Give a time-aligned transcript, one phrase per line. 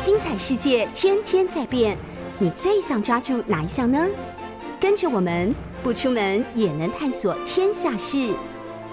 [0.00, 1.94] 精彩世界天天在变，
[2.38, 4.08] 你最想抓住哪一项呢？
[4.80, 8.34] 跟着我们不出门也能探索天下事，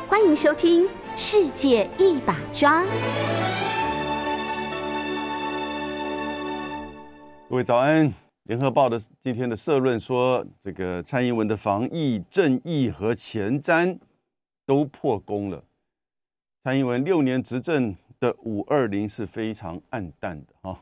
[0.05, 0.83] 欢迎收听
[1.15, 2.83] 《世界一把抓》。
[7.49, 8.13] 各位早安！
[8.43, 13.97] 联合报的今天的社论说，这个蔡英文的防疫正义和前瞻
[14.65, 15.63] 都破功了。
[16.65, 20.77] 蔡英文六年执政的五二零是非常暗淡的哈。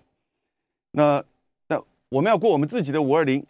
[0.96, 1.22] 那
[1.68, 3.46] 那我们要过我们自己的五二零。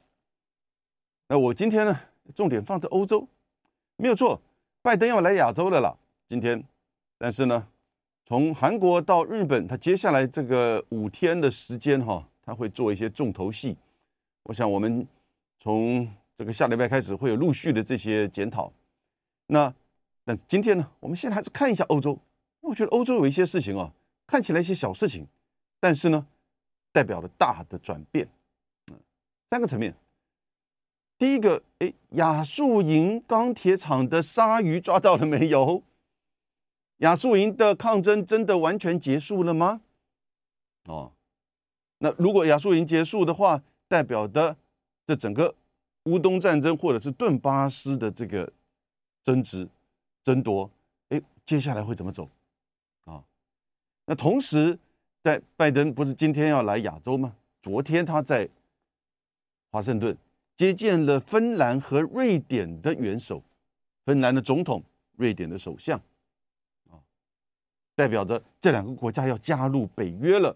[1.28, 2.00] 那我今天呢，
[2.34, 3.28] 重点放在欧洲，
[3.98, 4.42] 没有错，
[4.82, 5.96] 拜登要来亚洲的了。
[6.28, 6.64] 今天，
[7.20, 7.68] 但是呢，
[8.26, 13.78] 从韩国到日本，他接下来这个五天的时间哈，他会做一些重头戏。
[14.44, 15.08] 我想我们
[15.60, 18.74] 从这个下礼拜开始会有陆续的这些检讨。
[19.48, 19.72] 那
[20.24, 22.18] 但是今天呢，我们现在还是看一下欧洲。
[22.62, 23.94] 我觉得欧洲有一些事情啊，
[24.26, 25.28] 看起来一些小事情，
[25.80, 26.26] 但是呢。
[26.96, 28.26] 代表了大的转变，
[28.90, 28.98] 嗯，
[29.50, 29.94] 三个层面。
[31.18, 35.84] 第一个，哎，亚速营钢铁厂的鲨鱼抓到了没有？
[37.00, 39.82] 亚速营的抗争真的完全结束了吗？
[40.86, 41.12] 哦，
[41.98, 44.56] 那如果亚速营结束的话，代表的
[45.06, 45.54] 这整个
[46.04, 48.50] 乌东战争或者是顿巴斯的这个
[49.22, 49.68] 争执
[50.24, 50.72] 争夺，
[51.10, 52.30] 哎，接下来会怎么走？
[53.04, 53.22] 啊，
[54.06, 54.80] 那同时。
[55.26, 57.36] 在拜登不是今天要来亚洲吗？
[57.60, 58.48] 昨天他在
[59.72, 60.16] 华盛顿
[60.56, 63.42] 接见了芬兰和瑞典的元首，
[64.06, 64.84] 芬兰的总统，
[65.16, 66.00] 瑞典的首相，
[66.92, 67.02] 啊，
[67.96, 70.56] 代表着这两个国家要加入北约了。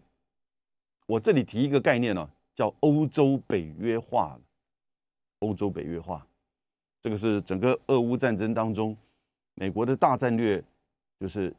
[1.07, 4.41] 我这里提一个概念呢，叫欧洲北约化了。
[5.39, 6.27] 欧洲北约化，
[7.01, 8.95] 这个是整个俄乌战争当中
[9.55, 10.63] 美国的大战略，
[11.19, 11.51] 就是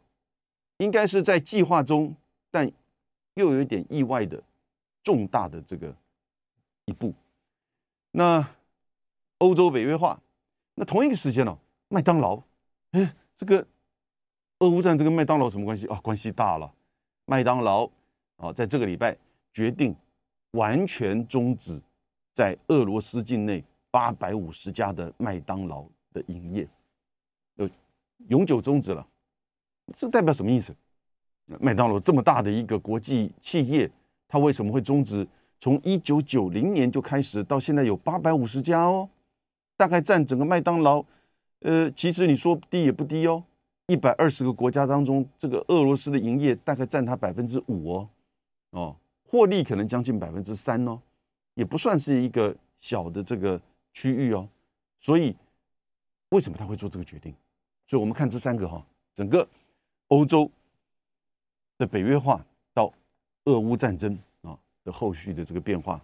[0.77, 2.15] 应该是在计划中，
[2.53, 2.71] 但。
[3.35, 4.43] 又有一点意外的
[5.03, 5.95] 重大的这个
[6.85, 7.15] 一步，
[8.11, 8.47] 那
[9.39, 10.21] 欧洲北约化，
[10.75, 12.43] 那同一个时间呢，麦当劳，
[12.91, 13.67] 哎，这个
[14.59, 15.99] 俄乌战这跟麦当劳什么关系啊？
[16.03, 16.71] 关系大了，
[17.25, 17.89] 麦当劳
[18.37, 19.17] 啊，在这个礼拜
[19.53, 19.95] 决定
[20.53, 21.81] 完全终止
[22.35, 26.69] 在俄罗斯境内八百五十家的麦当劳的营业，
[27.57, 27.71] 就
[28.29, 29.07] 永久终止了，
[29.97, 30.75] 这代表什么意思？
[31.59, 33.91] 麦当劳这么大的一个国际企业，
[34.29, 35.27] 它为什么会终止？
[35.59, 39.09] 从一九九零年就开始，到现在有八百五十家哦，
[39.77, 41.05] 大概占整个麦当劳，
[41.61, 43.45] 呃，其实你说低也不低哦，
[43.89, 48.09] 一百二十个国家当中，这个俄罗斯的营业大概占它百分之五哦，
[48.71, 50.99] 哦，获利可能将近百分之三哦，
[51.55, 53.61] 也不算是一个小的这个
[53.93, 54.49] 区域哦，
[54.99, 55.37] 所以
[56.31, 57.35] 为什么他会做这个决定？
[57.87, 59.47] 所以我们看这三个哈，整个
[60.09, 60.51] 欧洲。
[61.81, 62.93] 的北约化到
[63.47, 65.99] 俄乌战争啊的后续的这个变化，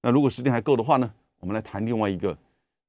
[0.00, 2.36] 那如果时间还够的话呢，我们来谈另外一个，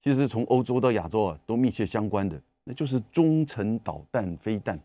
[0.01, 4.79] 其实从欧洲到亚洲啊都密切相关的，那就是中程导弹飞弹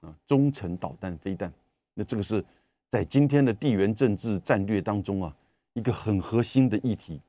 [0.00, 1.52] 啊，中程导弹飞弹，
[1.94, 2.44] 那这个是
[2.88, 5.32] 在今天的地缘政治战略当中啊
[5.74, 7.20] 一个很核心的议题，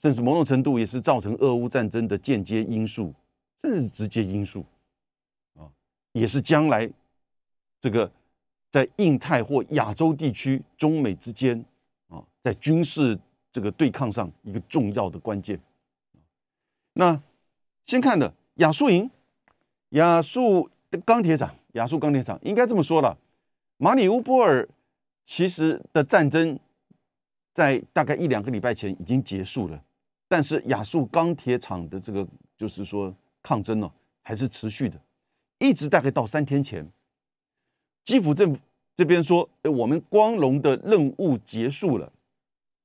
[0.00, 3.12] 甚至某种程度也是造成俄乌战争的间接因素，
[3.62, 4.64] 甚至直接因素
[5.58, 5.68] 啊，
[6.12, 6.90] 也是将来
[7.78, 8.10] 这个。
[8.72, 11.62] 在印太或亚洲地区、中美之间，
[12.08, 13.16] 啊，在军事
[13.52, 15.60] 这个对抗上一个重要的关键。
[16.94, 17.22] 那
[17.84, 19.10] 先看的亚速营，
[19.90, 20.70] 亚速
[21.04, 23.18] 钢铁厂，亚速钢铁厂应该这么说了。
[23.76, 24.66] 马里乌波尔
[25.26, 26.58] 其实的战争
[27.52, 29.84] 在大概一两个礼拜前已经结束了，
[30.28, 34.98] 但是亚速钢铁厂的这个就是说抗争呢还是持续的，
[35.58, 36.90] 一直大概到三天前。
[38.04, 38.60] 基辅政府
[38.96, 42.12] 这边说：“哎，我们光荣的任务结束了，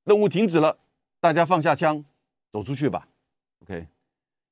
[0.03, 0.77] 任务停止了，
[1.19, 2.03] 大家放下枪，
[2.51, 3.07] 走出去吧。
[3.63, 3.87] ”OK，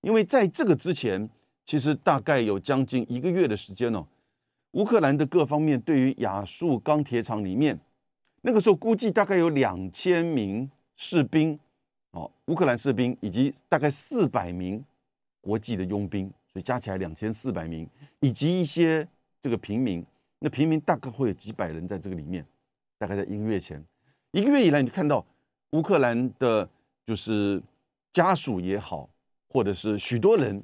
[0.02, 1.30] 因为在这个之前，
[1.64, 4.06] 其实大概有将近一个月的时间哦，
[4.72, 7.80] 乌克兰的各方面对于亚速钢铁厂里面，
[8.42, 11.58] 那个时候估计大概有两千名士兵
[12.12, 14.84] 哦，乌克兰士兵以及大概四百名
[15.42, 17.88] 国际的佣兵，所以加起来两千四百名，
[18.20, 19.08] 以及一些
[19.42, 20.06] 这个平民。
[20.40, 22.46] 那平民大概会有几百人在这个里面，
[22.98, 23.84] 大概在一个月前，
[24.32, 25.26] 一个月以来，你看到
[25.72, 26.70] 乌克兰的，
[27.06, 27.62] 就是
[28.14, 29.10] 家属也好，
[29.50, 30.64] 或者是许多人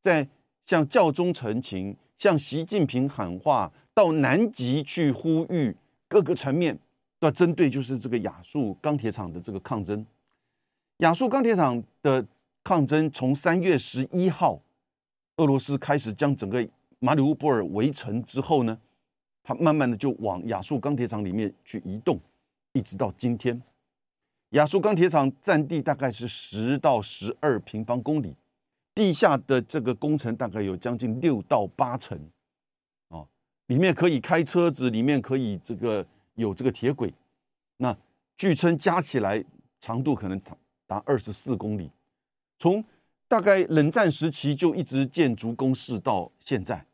[0.00, 0.26] 在
[0.66, 5.76] 向教宗陈情，向习近平喊话，到南极去呼吁
[6.08, 6.78] 各个层面，
[7.18, 10.04] 都要针对就是这个亚速钢铁厂的这个抗争。
[10.98, 12.26] 亚速钢铁厂的
[12.64, 14.60] 抗争从三月十一号，
[15.36, 16.66] 俄罗斯开始将整个
[16.98, 18.78] 马里乌波尔围城之后呢？
[19.50, 22.16] 它慢慢的就往亚速钢铁厂里面去移动，
[22.72, 23.60] 一直到今天，
[24.50, 28.32] 亚速钢铁厂占地大概是十到十二平方公里，
[28.94, 32.16] 地下的这个工程大概有将近六到八层，
[33.08, 33.26] 哦，
[33.66, 36.06] 里面可以开车子，里面可以这个
[36.36, 37.12] 有这个铁轨，
[37.78, 37.96] 那
[38.36, 39.44] 据称加起来
[39.80, 40.56] 长度可能长
[40.86, 41.90] 达二十四公里，
[42.60, 42.84] 从
[43.26, 46.86] 大概冷战时期就一直建筑工事到现在，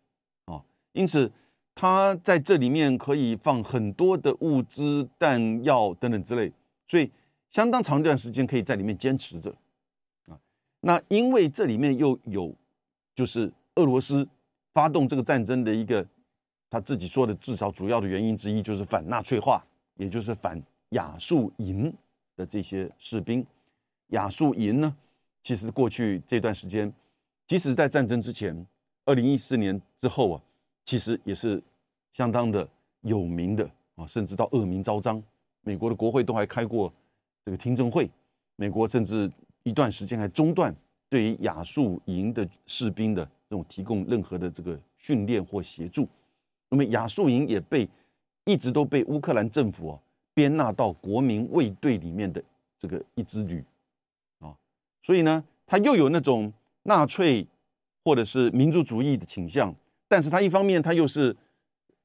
[0.47, 0.65] 啊，
[0.95, 1.31] 因此。
[1.79, 6.51] 他在这里面可以放很多的物资、弹药等等之类，
[6.89, 7.13] 所以
[7.51, 9.55] 相当长一段时间可以在里面坚持着
[10.27, 10.41] 啊。
[10.81, 12.55] 那因为这里面又有，
[13.15, 14.27] 就是俄罗斯
[14.73, 16.05] 发动这个战争的一个
[16.71, 19.63] 他自己说的至少主要的原因之一，就是反纳粹化，
[19.97, 20.59] 也就是反
[20.91, 21.93] 亚速营
[22.37, 23.47] 的这些士兵。
[24.09, 24.97] 亚速营呢，
[25.43, 26.91] 其实过去这段时间，
[27.47, 28.67] 即使在战争之前，
[29.05, 30.41] 二零一四年之后啊。
[30.87, 31.63] 其实也是
[32.13, 32.67] 相当的
[33.03, 35.23] 有名的啊，甚至到恶名昭彰。
[35.63, 36.91] 美国的国会都还开过
[37.45, 38.09] 这个听证会，
[38.55, 39.31] 美国甚至
[39.65, 40.75] 一段时间还中断
[41.09, 46.09] 对于亚速营的士兵的这种提供任何的这个训练或协助。
[46.69, 47.89] 那么亚速营也被
[48.45, 49.99] 一直都被乌克兰政府啊
[50.35, 52.41] 编纳到国民卫队里面的
[52.79, 53.65] 这个一支旅
[54.39, 54.55] 啊，
[55.03, 56.53] 所以呢，他又有那种
[56.85, 57.45] 纳粹
[58.05, 59.75] 或者是民族主义的倾向。
[60.09, 61.35] 但是他一方面，他又是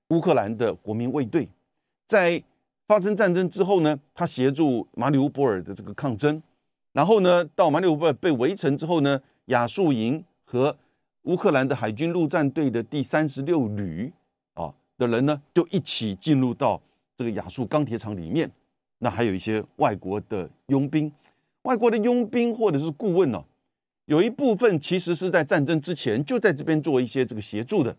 [0.09, 1.47] 乌克兰的国民卫队，
[2.07, 2.43] 在
[2.87, 6.41] 发生战争之后呢，他协助马里乌波尔的这个抗争，
[6.93, 10.75] 然后呢，到马里乌波尔被围城之后呢，亚速营和
[11.23, 14.11] 乌克兰的海军陆战队的第三十六旅
[14.55, 16.81] 啊的人呢，就一起进入到
[17.15, 18.51] 这个亚速钢铁厂里面。
[18.97, 21.11] 那还有一些外国的佣兵，
[21.63, 23.43] 外国的佣兵或者是顾问呢。
[24.11, 27.95] 有一部分其实是在战争之前就在这边做一些这个协助的，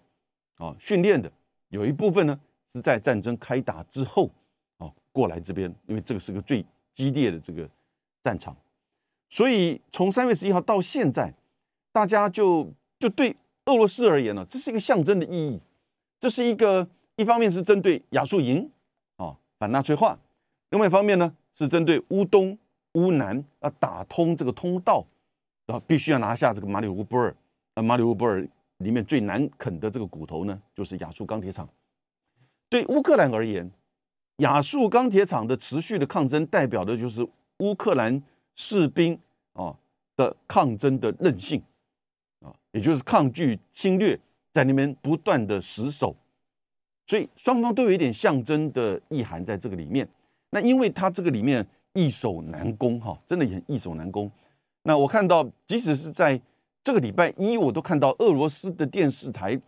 [0.59, 1.27] 啊，训练的；
[1.71, 2.39] 有一部分呢
[2.71, 4.31] 是在战争开打之后，
[4.77, 6.63] 啊，过来这边，因为这个是个最
[6.93, 7.67] 激烈的这个
[8.23, 8.55] 战场，
[9.31, 11.33] 所以从三月十一号到现在，
[11.93, 13.35] 大家就就对
[13.65, 15.59] 俄罗斯而言呢，这是一个象征的意义，
[16.21, 16.87] 这是一个
[17.17, 18.71] 一方面是针对亚速营
[19.17, 20.19] 啊反纳粹化，
[20.69, 22.59] 另外一方面呢是针对乌东、
[22.97, 25.03] 乌南啊打通这个通道。
[25.73, 27.35] 啊，必须要拿下这个马里乌波尔。
[27.75, 28.47] 呃，马里乌波尔
[28.79, 31.67] 里面最难啃的这个骨头呢，就是亚速钢铁厂。
[32.69, 33.71] 对乌克兰而言，
[34.37, 37.27] 亚速钢铁厂的持续的抗争，代表的就是
[37.59, 38.23] 乌克兰
[38.55, 39.19] 士兵
[39.55, 39.75] 啊
[40.15, 41.63] 的抗争的韧性
[42.41, 44.19] 啊，也就是抗拒侵略，
[44.53, 46.15] 在那边不断的死守。
[47.07, 50.07] 所以双方都有一点象征的意涵在这个里面。
[50.51, 54.31] 那因为它这个里面易守难攻，哈，真的也易守难攻。
[54.85, 56.41] 那我看到，即使是在
[56.83, 59.61] 这个礼拜一，我都看到俄罗斯的电视台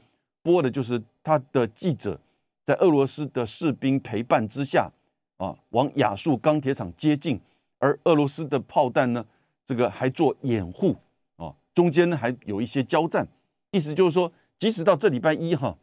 [0.42, 2.18] 播的，就是他的记者
[2.64, 4.90] 在俄罗斯的士兵陪伴之下，
[5.36, 7.40] 啊，往亚速钢铁厂接近，
[7.78, 9.24] 而俄罗斯的炮弹呢，
[9.64, 10.96] 这个还做掩护，
[11.36, 13.28] 啊，中间呢还有一些交战，
[13.70, 15.78] 意思就是说，即使到这礼拜一哈，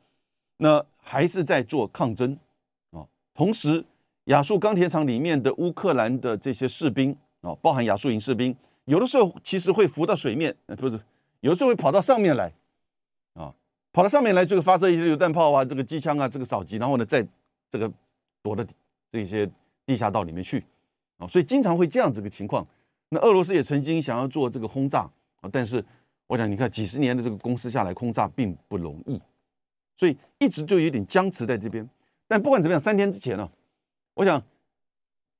[0.57, 2.37] 那还是在做抗争，
[2.91, 3.85] 啊，同时
[4.25, 8.53] 亚速钢铁厂里面的乌克兰的这些士兵，啊，包含亚速营士兵。
[8.85, 10.99] 有的时候其实会浮到水面，不是，
[11.41, 12.51] 有的时候会跑到上面来，
[13.33, 13.53] 啊，
[13.93, 17.25] 跑到上面来，这个发射一些榴弹炮啊，这个机枪啊，这个扫击，然后呢，在
[17.69, 17.91] 这个
[18.41, 18.65] 躲到
[19.11, 19.49] 这些
[19.85, 20.65] 地下道里面去，
[21.17, 22.67] 啊，所以经常会这样子个情况。
[23.09, 25.09] 那俄罗斯也曾经想要做这个轰炸
[25.41, 25.83] 啊，但是
[26.27, 29.21] 我想你看几十年的这个攻司下来，轰炸并不容易，
[29.97, 31.87] 所以一直就有点僵持在这边。
[32.27, 33.49] 但不管怎么样，三天之前呢，
[34.15, 34.41] 我想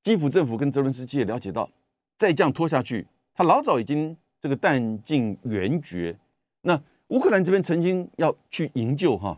[0.04, 1.70] 基辅政府跟泽伦斯基也了解到，
[2.18, 3.08] 再这样拖下去。
[3.42, 6.16] 他老早已经这个弹尽援绝，
[6.62, 9.36] 那乌克兰这边曾经要去营救哈，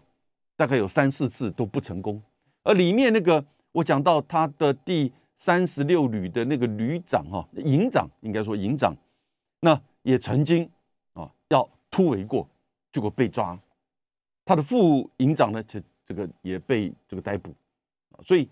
[0.57, 2.22] 大概有三四次都不成功。
[2.63, 8.93] 而里面那个我讲到他的第三十六旅的那个旅长哈，营长应该说营长，
[9.62, 10.69] 那也曾经
[11.13, 12.45] 啊要突围过，
[12.91, 13.57] 结果被抓。
[14.43, 17.55] 他的副营长呢，这这个也被这个逮捕。
[18.22, 18.50] 所以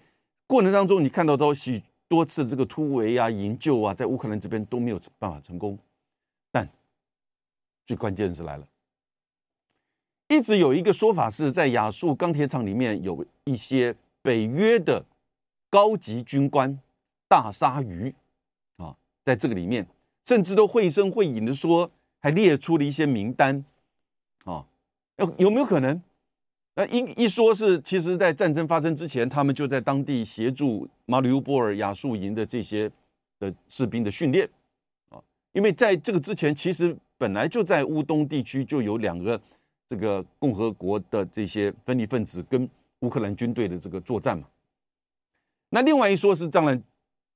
[0.48, 1.82] 过程当中你看到都是。
[2.12, 5.80] 多次这个突围啊、营救啊，在乌克兰这边都没有办法成功。
[6.52, 6.68] 但
[7.86, 8.68] 最关键是来了，
[10.28, 15.06] 一直有一个说法是在亚速钢铁厂里面有一些北约的
[15.70, 16.78] 高级军官
[17.30, 18.14] 大鲨鱼
[18.76, 19.88] 啊，在这个里面，
[20.26, 21.90] 甚至都绘声绘影的说，
[22.20, 23.64] 还列出了一些名单
[24.44, 24.68] 啊，
[25.16, 26.04] 有有没有可能？
[26.74, 32.90] 那一一说是，其实，在战争发生之前，他们就在当地协助马里乌波尔亚速营的这些
[33.40, 34.50] 的士兵的训练
[35.10, 35.22] 啊。
[35.52, 39.40] 因为在这个之前，其实本来就在乌东地区就有两个
[39.90, 42.68] 这个共和国的这些分离分子跟
[43.00, 44.48] 乌克兰军队的这个作战嘛。
[45.70, 46.82] 那另外一说是，当然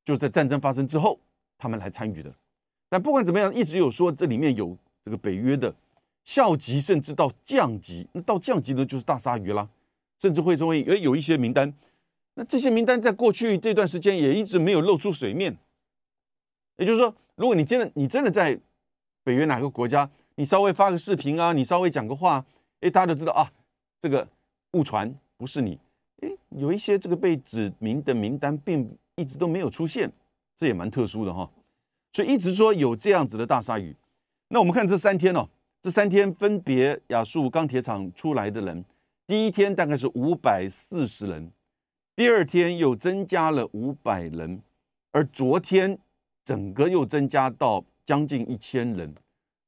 [0.06, 1.20] 就在战争发生之后
[1.58, 2.34] 他们来参与的。
[2.88, 5.76] 但不管怎么样，一直有说这里面有这个北约的
[6.26, 9.70] 校级，甚至到降级，那到降级呢就是大鲨鱼啦，
[10.20, 11.72] 甚至会成为有有一些名单。
[12.34, 15.56] 那这些名单在过去这段时间也一直没有露出水面。
[16.78, 18.60] 也就是说，如果你真的你真的在
[19.24, 22.44] 北约哪个国家，你稍微发个视频啊，你稍微讲个话，
[22.82, 23.50] 哎，大家都知道啊，
[24.02, 24.28] 这个
[24.72, 25.80] 误传不是你。
[26.22, 30.12] 哎，有一些这个被指名的名单并一直都没有出现，
[30.58, 31.50] 这也蛮特殊的哈。
[32.12, 33.96] 所以一直说有这样子的大鲨鱼。
[34.50, 35.48] 那我们看这三天哦，
[35.86, 38.84] 这三天分别亚速钢铁厂出来的人，
[39.28, 41.52] 第一天大概是五百四十人，
[42.16, 44.64] 第二天又增加了五百人，
[45.12, 46.00] 而昨天。
[46.44, 49.12] 整个又增加到将近一千人，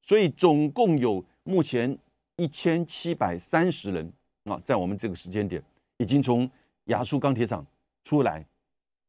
[0.03, 1.97] 所以总共有目前
[2.35, 5.63] 一千七百三十人啊，在我们这个时间点
[5.97, 6.49] 已经从
[6.85, 7.65] 亚速钢铁厂
[8.03, 8.45] 出来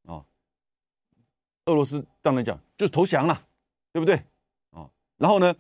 [0.07, 0.25] 啊。
[1.67, 3.47] 俄罗斯当然讲就投降了，
[3.93, 4.15] 对不对
[4.71, 4.89] 啊？
[5.19, 5.55] 然后呢，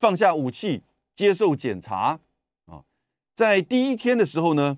[0.00, 0.82] 放下武器
[1.14, 2.18] 接受检查
[2.66, 2.82] 啊。
[3.34, 4.76] 在第一天的时候呢，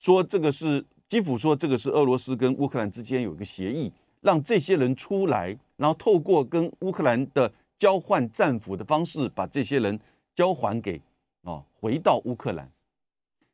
[0.00, 5.56] 说这个是基辅说这个是俄罗斯跟乌克兰之间有一个协议，让这些人出来。
[5.76, 9.98] 然后透过跟乌克兰的交换战俘的方式，把这些人
[10.32, 11.00] 交还给
[11.42, 12.70] 啊，回到乌克兰。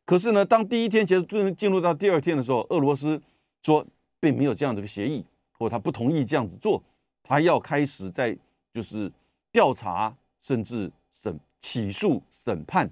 [0.05, 3.19] 可是呢，当第一天结束进入到第二天的时候，俄罗斯
[3.63, 3.87] 说
[4.21, 6.83] 并没有这样子个协议，或他不同意这样子做，
[7.23, 8.37] 他要开始在
[8.75, 9.11] 就是
[9.51, 10.91] 调查，甚至
[11.61, 12.91] 起诉审判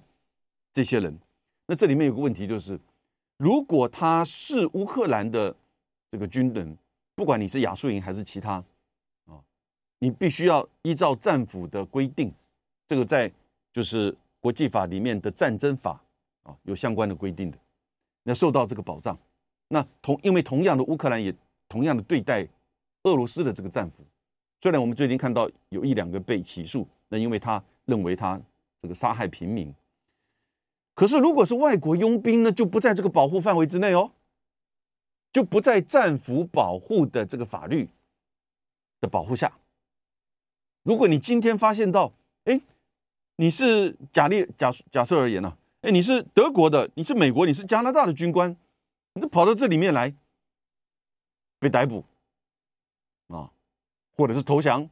[0.73, 1.19] 这些人。
[1.67, 2.79] 那这里面有个问题就是，
[3.37, 5.55] 如果他是乌克兰的
[6.11, 6.77] 这个军人，
[7.15, 8.55] 不管你是亚速营还是其他。
[9.25, 9.43] 啊
[9.99, 12.31] 你必须要依照战俘的规定，
[12.87, 13.33] 这个在
[13.73, 15.99] 就是国际法里面的战争法
[16.43, 17.59] 啊有相关的规定的，
[18.23, 19.19] 那受到这个保障。
[19.69, 21.35] 那同因为同样的乌克兰也
[21.67, 22.47] 同样的对待
[23.05, 24.05] 俄罗斯的这个战俘，
[24.61, 28.41] 虽然我们最近看到有一两个被起诉，那因为他认为他
[28.83, 29.75] 这个杀害平民，
[30.95, 34.13] 可是如果是外国佣兵呢，就不在这个保护范围之内哦，
[35.33, 37.89] 就不在战俘保护的这个法律
[39.01, 39.53] 的保护下。
[40.83, 42.13] 如果你今天发现到，
[42.45, 42.61] 哎，
[43.37, 48.57] 你是假列假假设而言呢，哎，你是德国的，你是美国，你是加拿大的军官，
[49.15, 50.15] 你都跑到这里面来
[51.59, 52.05] 被逮捕
[53.29, 53.51] 啊，
[54.17, 54.89] 或者是投降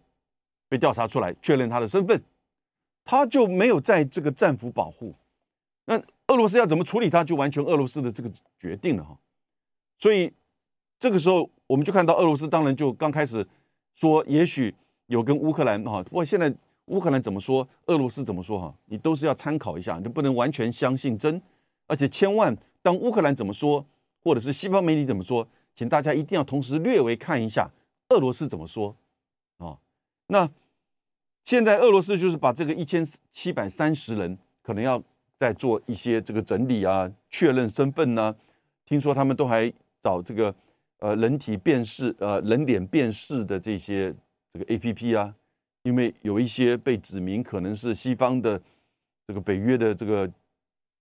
[0.68, 2.20] 被调查出来确认他的身份，
[3.04, 5.14] 他就没有在这个战俘保护，
[5.84, 5.96] 那
[6.28, 9.18] 俄罗斯要怎么处理他，就完全俄罗斯的这个决定了哈。
[9.98, 10.32] 所以
[10.98, 13.46] 这个时候我们就看到俄罗斯当然就刚开始
[13.94, 14.74] 说，也许。
[15.08, 16.50] 有跟乌克兰哈，不过现在
[16.86, 21.40] 乌克兰怎么说，俄罗斯怎么说哈，你都是要参考一下，你不能完全相信真，
[21.86, 23.84] 而且千万当乌克兰怎么说，
[24.22, 27.70] 或者是西方媒体怎么说，请大家一定要同时略微看一下
[28.08, 28.96] 俄罗斯怎么说
[29.58, 29.76] 啊。
[30.28, 30.48] 那
[31.44, 35.02] 现在俄罗斯就是把这个一千七百三十人，可能要
[35.38, 38.34] 再做一些这个整理啊，确认身份呢。
[38.84, 39.72] 听说他们都还
[40.02, 40.54] 找这个
[40.98, 44.14] 呃人体辨识呃人脸辨识的这些。
[44.56, 45.34] 这个 A P P 啊，
[45.82, 48.62] 因为有一些被指明可能是西方的
[49.26, 50.30] 这个北约的这个，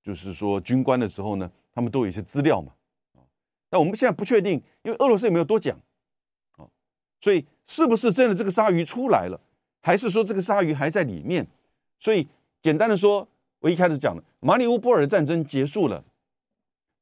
[0.02, 2.74] 就是说军官的时候呢，他们都有一些资料嘛，
[3.14, 3.22] 啊，
[3.70, 5.78] 但我们现在不确定，因为俄罗斯也没有多讲，
[6.58, 6.66] 啊，
[7.22, 9.40] 所以是不是真的这个鲨鱼出来了，
[9.84, 11.46] 还是说这个鲨鱼还在里面？
[12.00, 12.28] 所以
[12.60, 13.28] 简单的说，
[13.60, 16.04] 我一开始讲的马里乌波尔战争结束了，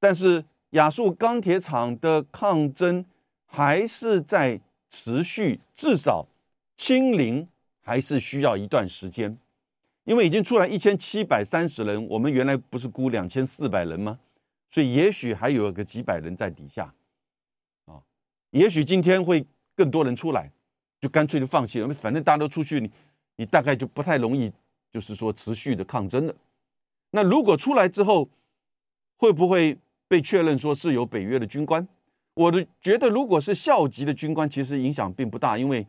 [0.01, 3.05] 但是亚速钢铁厂的抗争
[3.45, 4.59] 还是在
[4.89, 6.27] 持续，至少。
[6.77, 7.47] 清零
[7.81, 9.37] 还是需要一段时间，
[10.03, 14.17] 因为已经出来一千七百三十人，我们原来不是估两千四百人吗？
[14.71, 16.91] 所以也许还有个几百人在底下，
[17.85, 18.01] 啊，
[18.49, 19.45] 也许今天会
[19.75, 20.51] 更多人出来，
[21.01, 22.89] 就干脆就放弃了，反正大家都出去，你
[23.35, 24.49] 你大概就不太容易，
[24.89, 26.33] 就是说持续的抗争了。
[27.09, 28.29] 那如果出来之后，
[29.17, 29.77] 会不会
[30.07, 31.85] 被确认说是有北约的军官？
[32.35, 35.85] 我的觉得，如果是校级的军官，其实影响并不大，因为。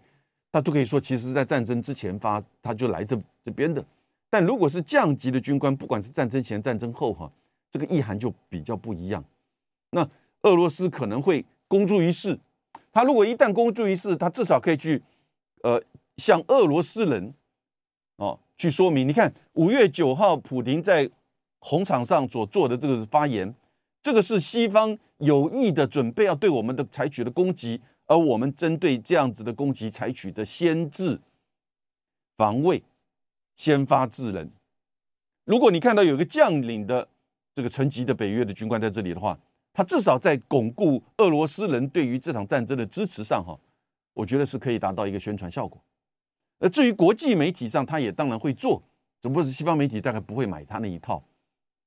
[0.54, 3.82] 他都可以说，其实是在战争之前发，他就来这这边的。
[4.28, 7.32] 但如果是降级的军官，不管是战争前、战争后，哈，
[7.70, 9.24] 这个意涵就比较不一样。
[9.92, 10.06] 那
[10.42, 12.38] 俄罗斯可能会公诸于世，
[12.92, 15.02] 他如果一旦公诸于世，他至少可以去，
[15.62, 15.82] 呃，
[16.18, 17.34] 向俄罗斯人，
[18.16, 19.08] 哦，去说明。
[19.08, 21.10] 你看五月九号，普京在
[21.58, 23.54] 红场上所做的这个发言，
[24.02, 27.80] 这个是西方有意的准备要对我们的采取的攻击。
[28.06, 31.18] 而我们针对这样子的攻击采取的先制
[32.36, 32.82] 防卫、
[33.56, 34.50] 先发制人。
[35.44, 37.08] 如果你看到有一个将领的
[37.54, 39.38] 这个层级的北约的军官在这里的话，
[39.72, 43.58] 他至少在巩固俄罗斯人对于这场战争的支持上，哈，
[44.12, 45.80] 我觉得是可以达到一个宣传效果。
[46.58, 48.82] 而至于国际媒体上，他也当然会做，
[49.20, 51.22] 只不过是西方媒体大概不会买他那一套，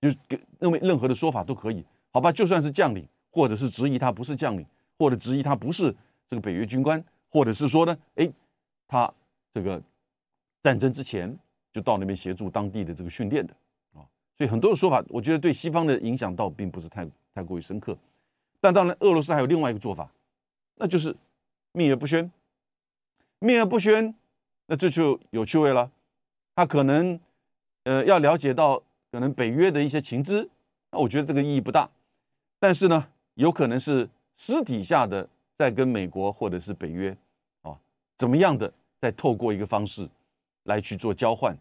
[0.01, 0.18] 就是
[0.60, 2.32] 认为任何的说法都可以，好吧？
[2.32, 4.65] 就算是将领，或者是质疑他不是将领，
[4.98, 5.96] 或者质疑他不是
[6.27, 8.30] 这个北约军官，或者是说呢，哎，
[8.88, 9.13] 他
[9.51, 9.82] 这个
[10.62, 11.38] 战争之前
[11.72, 13.56] 就到那边协助当地的这个训练的，
[14.38, 17.98] 所以很多的说法，我觉得对西方的影响倒并不是太太过于深刻。
[18.60, 20.10] 但当然，俄罗斯还有另外一个做法，
[20.75, 21.15] 那就是
[21.72, 22.30] 秘而不宣。
[23.39, 24.15] 秘而不宣，
[24.65, 25.92] 那这就有趣味了。
[26.56, 27.20] 他可能
[27.84, 30.50] 呃要了解到可能北约的一些情资，
[30.92, 31.89] 那我觉得这个意义不大。
[32.60, 35.27] 但是呢，有可能是私底下的
[35.58, 37.15] 在跟美国或者是北约
[37.62, 37.77] 啊
[38.18, 40.10] 怎么样的，再透过一个方式
[40.63, 41.56] 来去做交换，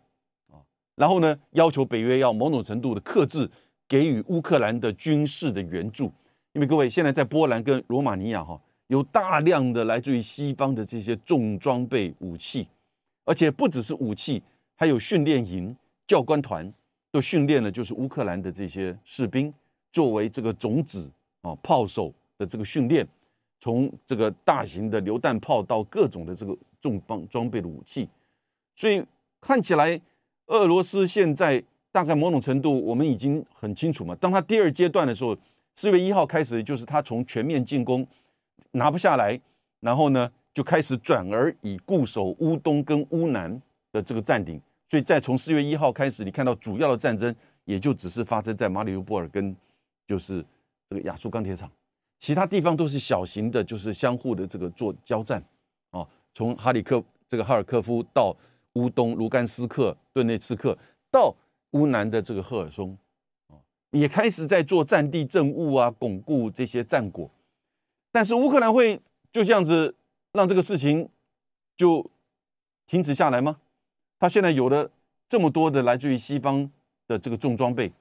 [0.97, 3.51] 然后呢要求北约要某种程度的克制
[3.89, 6.13] 给予乌克兰的军事的援助。
[6.53, 12.69] 因为各位现在在波兰跟罗马尼亚哈有大量的来自于西方的这些重装备武器，
[13.25, 14.41] 而且不只是武器，
[14.77, 15.75] 还有训练营、
[16.07, 16.73] 教官团
[17.11, 19.53] 都训练了，就是乌克兰的这些士兵
[19.91, 21.11] 作为这个种子
[21.43, 23.05] 啊炮手的这个训练，
[23.59, 28.09] 从这个大型的榴弹炮到各种的这个重装装备的武器，
[28.77, 29.03] 所以
[29.41, 30.01] 看起来
[30.47, 35.37] 俄罗斯现在大概某种程度我们已经很清楚嘛，当他第二阶段的时候。
[35.77, 38.07] 四月一号开始，就是他从全面进攻
[38.71, 39.37] 拿不下来，
[39.81, 43.61] 然后呢就开始转而以固守乌东跟乌南
[43.91, 44.63] 的这个占领。
[44.89, 47.35] 所以再从四月一号开始，你看到主要的战争
[47.65, 49.53] 也就只是发生在马里乌波尔跟
[50.07, 50.47] 就是
[50.89, 51.69] 这个亚速钢铁厂，
[52.21, 55.45] 其他地方都是小型的，就是相互的这个做交战。
[55.91, 58.33] 哦，从哈里克这个哈尔科夫到
[58.75, 60.79] 乌东卢甘斯克、顿内茨克
[61.11, 61.35] 到
[61.73, 62.97] 乌南的这个赫尔松。
[63.91, 67.31] 也开始在做战地政务啊，巩固这些战果，
[68.11, 69.01] 但是乌克兰会
[69.31, 69.95] 就这样子
[70.33, 71.09] 让这个事情
[71.77, 72.05] 就
[72.87, 73.61] 停止下来吗？
[74.19, 74.91] 他现在有了
[75.29, 76.69] 这么多的来自于西方
[77.07, 77.93] 的这个重装备，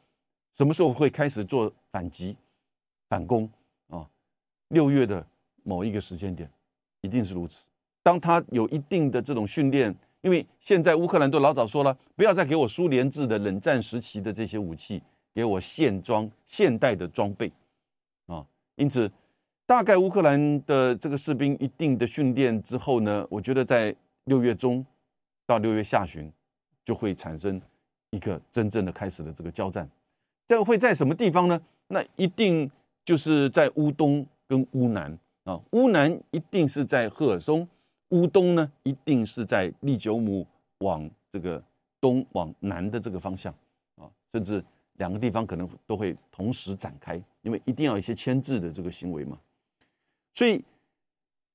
[0.54, 2.36] 什么时候会开始做反击、
[3.08, 3.48] 反攻
[3.90, 4.10] 啊？
[4.70, 5.24] 六月的
[5.62, 6.50] 某一个时间点，
[7.02, 7.68] 一定是如此。
[8.02, 15.02] 当他有一定的这种训练，因为现在乌克兰都老早说了，不要再给我苏联制的冷战时期的这些武器。
[15.36, 17.52] 给我现装现代的装备
[18.28, 18.46] 啊！
[18.76, 19.12] 因此，
[19.66, 24.86] 大概乌克兰的这个士兵一定的训练之后呢，我觉得在六月中
[25.48, 26.32] 到六月下旬
[26.86, 27.60] 就会产生
[28.12, 29.90] 一个真正的开始的这个交战。
[30.48, 31.60] 这会在什么地方呢？
[31.88, 32.70] 那一定
[33.04, 35.60] 就是在乌东跟乌南啊。
[35.72, 37.68] 乌南一定是在赫尔松，
[38.14, 40.48] 乌东呢一定是在利久姆
[40.78, 41.62] 往这个
[42.00, 43.54] 东往南的这个方向
[43.98, 44.64] 啊，甚至。
[44.98, 49.36] 两个地方可能都会同时展开，因为一定要一些牵制的这个行为嘛。
[50.36, 50.64] 所以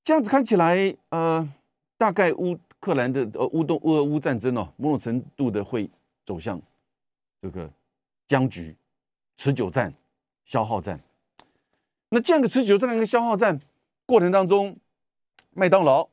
[0.03, 1.49] 这样子看起来，呃，
[1.97, 5.89] 大概乌克兰的呃乌东俄乌战争哦，某种程度的会
[6.25, 6.61] 走向
[7.41, 7.71] 这个
[8.27, 8.75] 僵局、
[9.37, 9.91] 持久战、
[10.43, 10.99] 消耗战。
[12.09, 13.57] 那这样的持久战跟消耗战
[14.05, 14.75] 过程当中，
[15.51, 16.09] 麦当劳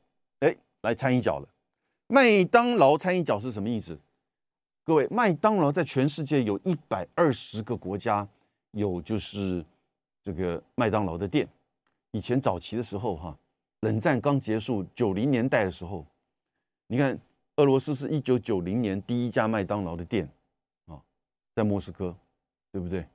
[0.87, 1.47] 来掺一脚了。
[2.07, 3.99] 麦当劳掺一脚是什么意思？
[4.85, 8.25] 各位，麦当劳在全世界有一百二十个国家
[8.71, 9.63] 有就是
[10.23, 11.45] 这个麦当劳的店。
[12.11, 13.37] 以前早期的时候，哈，
[13.81, 16.05] 冷战刚结束九零年代的时候，
[16.87, 17.19] 你看
[17.57, 20.25] 俄罗斯是一九九零年第一家麦当劳的店
[20.85, 20.97] 啊，
[21.53, 22.15] 在莫斯科，
[22.71, 23.05] 对不对？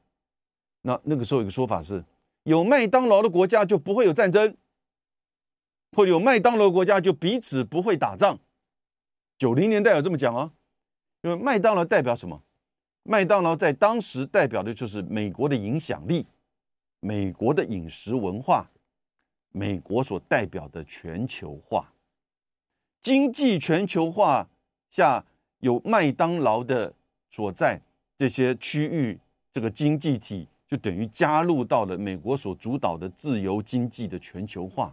[0.82, 2.04] 那那个时候有个说法是，
[2.42, 4.54] 有麦当劳的国家就不会有战争，
[5.92, 8.38] 或有麦当劳国家就彼此不会打仗。
[9.38, 10.52] 九零年代有这么讲啊。
[11.22, 12.42] 因为麦当劳代表什么？
[13.04, 16.26] 麦当劳在当时代表的就是美国的影响力，
[16.98, 18.68] 美国的饮食文化，
[19.52, 21.92] 美国所代表的全球化，
[23.00, 24.48] 经济全球化
[24.90, 25.24] 下
[25.60, 26.92] 有麦当劳的
[27.30, 27.80] 所在
[28.18, 29.20] 这些区域，
[29.52, 34.92] 这个经济体就等于加入到了美国所主导的自由经济的全球化。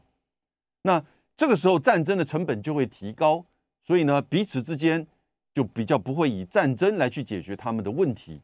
[0.84, 1.04] 那
[1.36, 3.46] 这个时候战争的成本就会提高，
[3.84, 5.08] 所以呢，彼此之间。
[5.52, 8.40] 就比较不会以战争来去解决他们的问题，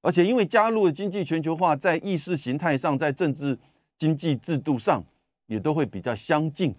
[0.00, 3.56] 而且因为加入了经济全球化，在意识形态上，在政治
[3.98, 5.04] 经济制度上
[5.46, 6.74] 也都会比较相近，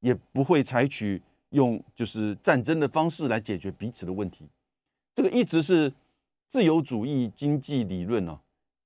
[0.00, 4.48] 也不会采取用就是战争的方式来解决彼此的问题。
[5.14, 5.92] 这个一直是
[6.48, 8.40] 自由主义经济理论呢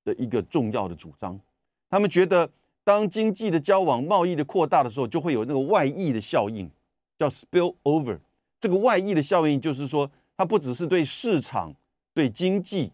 [0.04, 1.40] 的一个重要的主张。
[1.88, 2.50] 他们觉得，
[2.86, 6.70] 当经济的交往、贸易的扩大的时候，就会有那个外溢的效应，
[7.18, 8.16] 叫 spill over。
[8.60, 11.74] 这个外溢的效应就是说，它不只是对市场、
[12.14, 12.92] 对经济、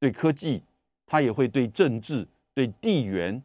[0.00, 0.60] 对科技，
[1.06, 3.40] 它也会对政治、对地缘，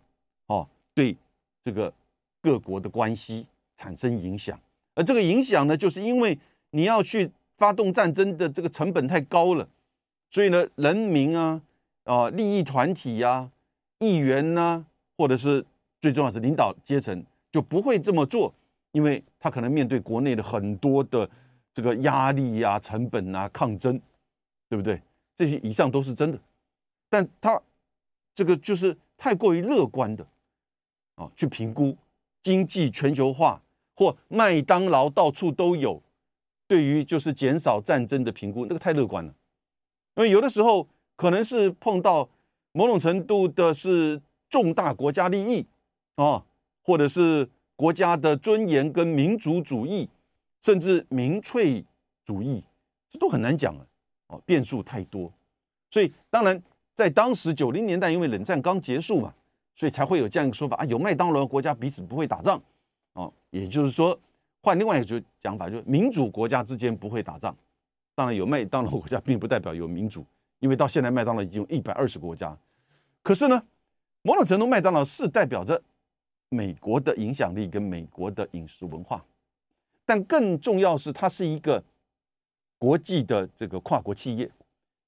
[0.48, 1.16] 哦，对
[1.64, 1.94] 这个
[2.42, 3.46] 各国的关系
[3.78, 4.60] 产生影响，
[4.96, 6.36] 而这个影响呢，就是因为
[6.72, 7.30] 你要去
[7.60, 9.70] 发动战争的这个成本太高了，
[10.32, 11.62] 所以呢，人民啊，
[12.06, 13.52] 啊，利益团体呀，
[14.00, 14.84] 议员呐，
[15.16, 15.64] 或者是
[16.04, 18.54] 最重要是领导阶层，就不会这么做，
[18.92, 21.30] 因为他可能面对国内的很多的
[21.74, 23.98] 这个压力呀、成本啊、抗争，
[24.68, 25.02] 对不对？
[25.34, 26.38] 这些以上都是真的，
[27.10, 27.58] 但他
[28.36, 30.28] 这个就是太过于乐观的
[31.16, 31.96] 啊，去评估。
[32.42, 33.62] 经济全球化
[33.96, 36.04] 或麦当劳到处都有，
[36.68, 39.34] 对于就是减少战争的评估，那个太乐观了。
[40.18, 40.86] 因为有的时候
[41.16, 42.28] 可能是碰到
[42.74, 45.66] 某种程度的是重大国家利益
[46.16, 46.44] 啊，
[46.84, 50.10] 或者是国家的尊严跟民族主义，
[50.62, 51.84] 甚至民粹
[52.26, 52.64] 主义，
[53.10, 53.88] 这都很难讲了。
[54.28, 55.32] 哦，变数太多，
[55.92, 56.62] 所以当然
[56.96, 59.34] 在当时九零年代，因为冷战刚结束嘛。
[59.76, 62.62] 所以才会有这样一个说法啊，有麦当劳国家彼此不会打仗，
[63.14, 64.16] 哦，也就是说，
[64.62, 67.58] 换另外一个讲法，就是民主国家之间不会打仗。
[68.14, 70.24] 当然，有麦当劳国家并不代表有民主，
[70.60, 72.56] 因为到现在麦当劳已经有一百二十个国家。
[73.24, 73.64] 可是呢，
[74.22, 75.82] 某种程度麦当劳是代表着
[76.54, 79.26] 美国的影响力跟美国的饮食文化，
[80.06, 81.84] 但更重要是它是一个
[82.78, 84.50] 国际的这个跨国企业。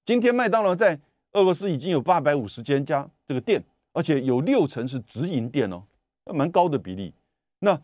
[0.04, 1.00] 今天麦当劳在
[1.34, 3.64] 俄罗斯已经有八百五十间家这个店。
[3.98, 5.82] 而且有六成是直营店哦，
[6.26, 7.14] 蛮高的比例。
[7.60, 7.82] 那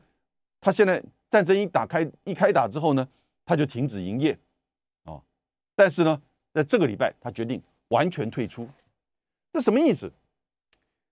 [0.60, 3.08] 他现在战争一打开一开打之后呢，
[3.46, 4.38] 他就停止营业，
[5.06, 5.24] 啊，
[5.74, 6.22] 但是呢，
[6.54, 8.68] 在这个礼拜他决定完全退出，
[9.54, 10.12] 这什么意思？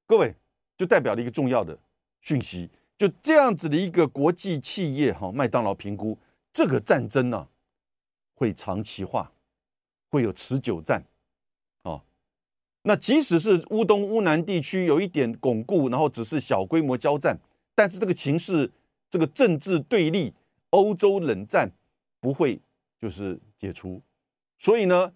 [0.06, 0.36] 各位
[0.78, 1.80] 就代表了一个重要的
[2.22, 6.18] 讯息，就这样子的一个国际企业哈，麦当劳评估
[6.52, 7.48] 这个战争呢
[8.34, 9.32] 会长期化，
[10.10, 11.04] 会有持久战。
[12.84, 17.38] 那即使是乌东、乌南地区有一点巩固，然后只是小规模交战，
[17.76, 18.72] 但是这个情势、
[19.10, 20.34] 这个政治对立、
[20.70, 21.70] 欧洲冷战
[22.22, 22.60] 不会
[22.98, 24.02] 就是解除。
[24.58, 25.12] 所以呢，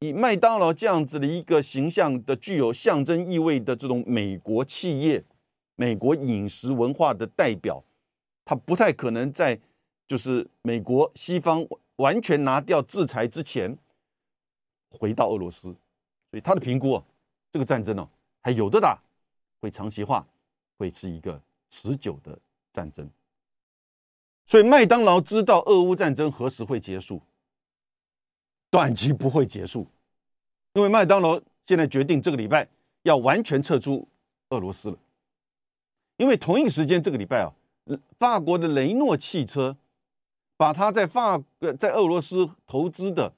[0.00, 5.24] 以麦当劳这样子的一个形象的、具有象征意味的这种美国企业、
[5.80, 7.84] 美国饮食文化的代表，
[8.44, 9.56] 他不太可能在
[10.08, 11.64] 就是美国西方
[11.96, 13.78] 完全拿掉制裁之前
[14.90, 15.72] 回到俄罗斯。
[16.32, 17.04] 所以他的评估啊，
[17.52, 18.10] 这个战争呢
[18.40, 19.00] 还有的打，
[19.60, 20.26] 会长期化，
[20.76, 22.36] 会是一个持久的
[22.72, 23.08] 战争。
[24.46, 27.22] 所以麦当劳知道俄乌战争何时会结束，
[28.68, 29.86] 短期不会结束，
[30.72, 32.68] 因为麦当劳现在决定这个礼拜
[33.02, 34.08] 要完全撤出
[34.48, 34.98] 俄罗斯了。
[36.18, 37.50] 因为同一时间这个礼拜啊，
[38.18, 39.76] 法国的雷诺汽车
[40.56, 43.32] 把他在法呃在俄罗斯投资的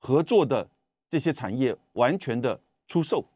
[0.00, 0.68] 合作的。
[1.12, 3.26] 这些产业完全的出售，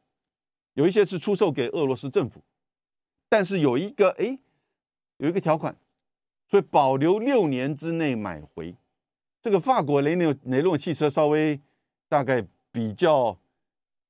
[0.75, 2.41] 有一些是出售给俄罗斯政府，
[3.29, 4.39] 但是有一个哎，
[5.17, 5.77] 有一个条款，
[6.47, 8.77] 所以保留六年之内买回。
[9.43, 11.61] 这个法国雷诺雷诺汽车稍微
[12.09, 13.37] 大概比较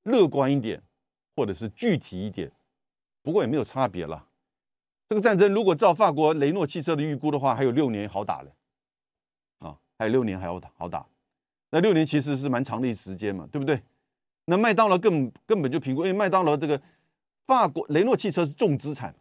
[0.02, 0.82] 乐观一点，
[1.34, 2.52] 或者是具体一点，
[3.22, 4.26] 不过也没有差别了。
[5.08, 8.50] 这个战争如果照法国雷诺汽车的预估的话，还有六年好打了，
[9.58, 11.06] 啊，还有六年还要打好打。
[11.70, 13.82] 那六年其实是蛮长的一时间嘛，对不对？
[14.46, 16.80] 那麦当劳根根本就评估，因为麦当劳这个
[17.46, 19.14] 法国雷诺汽车是重资产，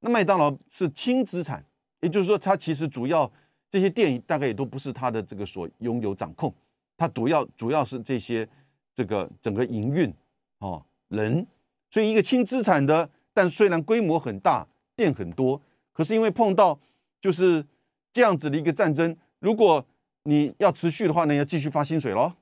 [0.00, 1.64] 那麦当劳是轻资产，
[2.00, 3.30] 也就是说，它其实主要
[3.70, 6.54] 这些店大概也都不是它的这个所拥有掌控，
[6.96, 8.48] 它主要主要是这些
[8.94, 10.12] 这个整个营运
[10.58, 11.46] 哦人，
[11.90, 15.60] 所以一个轻资产的，但虽然规模很大，店很多，
[15.92, 16.78] 可是因为碰到
[17.20, 17.64] 就是
[18.12, 19.84] 这样子的一个战争，如果
[20.22, 22.32] 你要持续的话呢，要继续发薪水喽，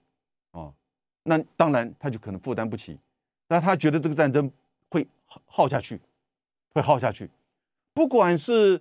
[0.53, 0.73] 哦，
[1.25, 2.99] 那当然他就可能负担不起，
[3.49, 4.51] 那他觉得这个战争
[4.89, 5.07] 会
[5.45, 6.01] 耗下去，
[6.73, 7.29] 会耗下去。
[7.93, 8.81] 不管是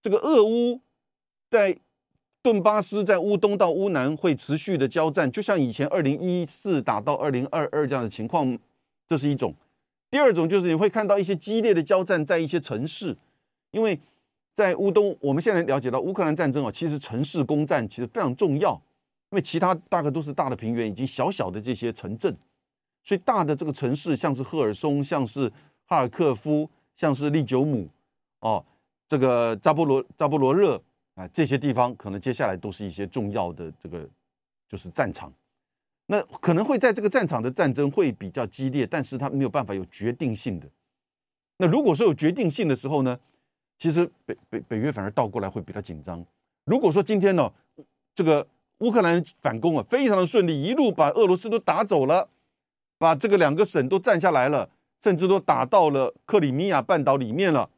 [0.00, 0.80] 这个俄乌
[1.50, 1.78] 在
[2.42, 8.58] 顿巴斯，在乌东到乌南会持续的交战，就像以前二零一四打到二零二二这样的情况，
[9.06, 9.54] 这是一种。
[10.12, 13.16] 第二种就是你会看到一些激烈的交战在一些城市，
[13.72, 13.98] 因为。
[14.54, 18.74] 在乌东，我们现在了解到乌克兰战争啊，其实城市攻占其实非常重要，
[19.30, 22.36] 因为其他大概都是大的平原以及小小的这些城镇，
[23.02, 25.50] 所以大的这个城市，像是赫尔松，像是
[25.86, 27.88] 哈尔科夫，像是利久姆，
[28.40, 28.62] 哦，
[29.08, 30.78] 这个扎波罗扎波罗热
[31.14, 34.06] 啊，这些地方可能接下来都是一些重要的这个
[34.68, 35.32] 就是战场，
[36.12, 40.68] 那可能会在这个战场的战争会比较激烈，但是它没有办法有决定性的。
[41.56, 43.18] 那如果说有决定性的时候呢？
[43.78, 46.24] 其实北北北约反而倒过来会比较紧张。
[46.66, 47.50] 如果说今天呢，
[48.14, 48.46] 这个
[48.78, 52.28] 乌克兰反攻啊，非常的顺利，一路把俄罗斯都打走了，
[52.98, 54.68] 把这个两个省都占下来了，
[55.02, 57.68] 甚至都打到了克里米亚半岛里面了。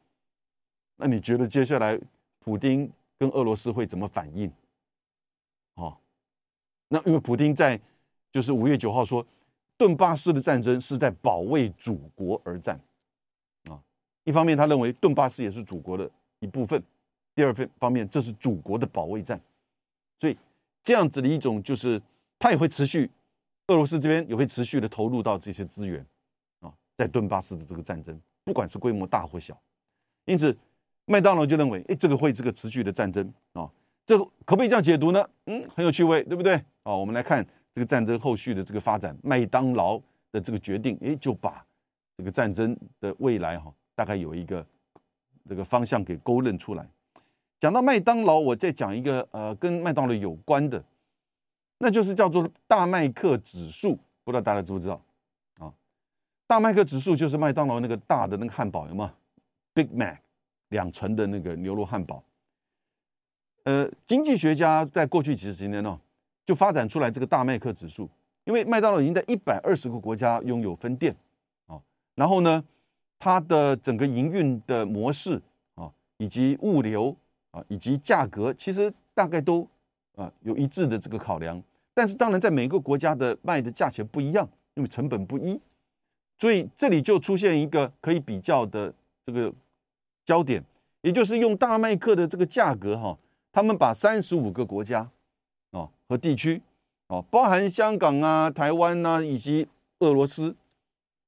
[0.97, 1.99] 那你觉得接下来
[2.39, 4.51] 普京跟俄罗斯会怎么反应？
[5.75, 5.97] 哦，
[6.89, 7.79] 那因为普京在
[8.35, 9.25] 就是五月九号说，
[9.77, 12.77] 顿巴斯的战争是在保卫祖国而战，
[13.69, 13.79] 啊，
[14.25, 16.83] 一方面他认为顿巴斯也是祖国的一部分，
[17.33, 19.39] 第二份方面这是祖国的保卫战，
[20.19, 20.37] 所以
[20.83, 22.01] 这样子的一种就是
[22.37, 23.09] 他也会持续，
[23.67, 26.05] 俄罗斯这边也会持续的投入到这些资源，
[26.59, 29.57] 啊，在顿巴斯的这个战争，不管是规模大或小，
[30.25, 30.53] 因此
[31.05, 33.71] 麦当劳就认为，哎，这个会是个持续的战争啊。
[34.05, 35.25] 这可不可以这样解读呢？
[35.45, 36.55] 嗯，很有趣味，对不对？
[36.83, 39.15] 啊，我们来看这个战争后续的这个发展。
[39.21, 41.63] 麦当劳的这个决定，哎，就把
[42.17, 44.65] 这个战争的未来哈，大概有一个
[45.47, 46.89] 这个方向给勾勒出来。
[47.59, 50.81] 讲到麦当劳，我再讲一个呃，跟麦当劳有关的，
[51.79, 55.01] 那就是叫做大麦克指数，不知道大家知不知道？
[55.59, 55.73] 啊，
[56.47, 59.13] 大麦克指数就是麦当劳那个大的那个汉堡，有吗
[59.73, 60.17] ？Big Mac
[60.69, 62.23] 两层的那个牛肉汉堡。
[63.63, 65.99] 呃，经济学家在过去几十年呢，
[66.45, 68.09] 就发展出来这个大麦克指数，
[68.43, 71.15] 因为麦当劳已经在一百二十个国家拥有分店
[71.65, 71.81] 啊，
[72.13, 72.63] 然后呢，
[73.17, 75.41] 它的整个营运的模式
[75.73, 77.15] 啊，以及物流
[77.51, 79.67] 啊，以及价格，其实大概都
[80.15, 81.61] 啊有一致的这个考量。
[81.93, 85.59] 但是当然，在每个国家的卖的价钱不一样，因为成本不一，
[86.37, 88.93] 所以这里就出现一个可以比较的
[89.25, 89.51] 这个
[90.25, 90.61] 焦点，
[91.01, 93.17] 也就是用大麦克的这个价格哈。
[93.53, 95.09] 他们把三十五个国家，
[95.75, 96.61] 哦和地区，
[97.07, 99.67] 哦包含香港啊、台湾呐以及
[99.99, 100.55] 俄罗斯，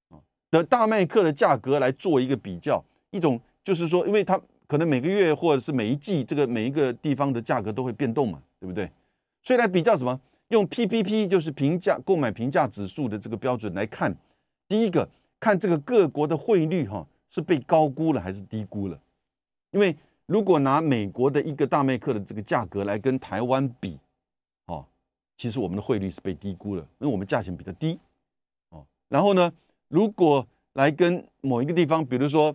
[0.09, 0.15] 啊
[0.49, 8.89] 的大麦克的价格来做一个比较，一种就是说，因为它可能每个月或者是每一季，这个每一个地方的价格都会变动嘛，对不对？
[9.43, 10.19] 所以来比较什么？
[10.47, 14.15] 用 PPP 就是评价购买评价指数的这个标准来看，
[14.69, 15.07] 第一个
[15.39, 18.97] 看这个各国的汇率哈是被高估了还是低估了，
[19.71, 19.95] 因为。
[20.29, 23.97] 如果拿美国的一个大麦克的这个价格来跟台湾比，
[25.37, 27.99] 其实我们的汇率是被低估了，因为我们价钱比较低，
[28.69, 28.83] 哦。
[29.07, 29.53] 然后呢，
[29.87, 32.53] 如果来跟某一个地方，比如说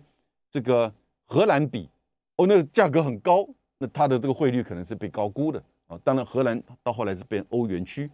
[0.51, 0.93] 这个
[1.25, 1.89] 荷兰比，
[2.35, 5.97] 哦，那个价格很高，那它的这个汇率可能是被高估的，啊。
[6.03, 8.09] 当然，荷兰到后来是变欧元区，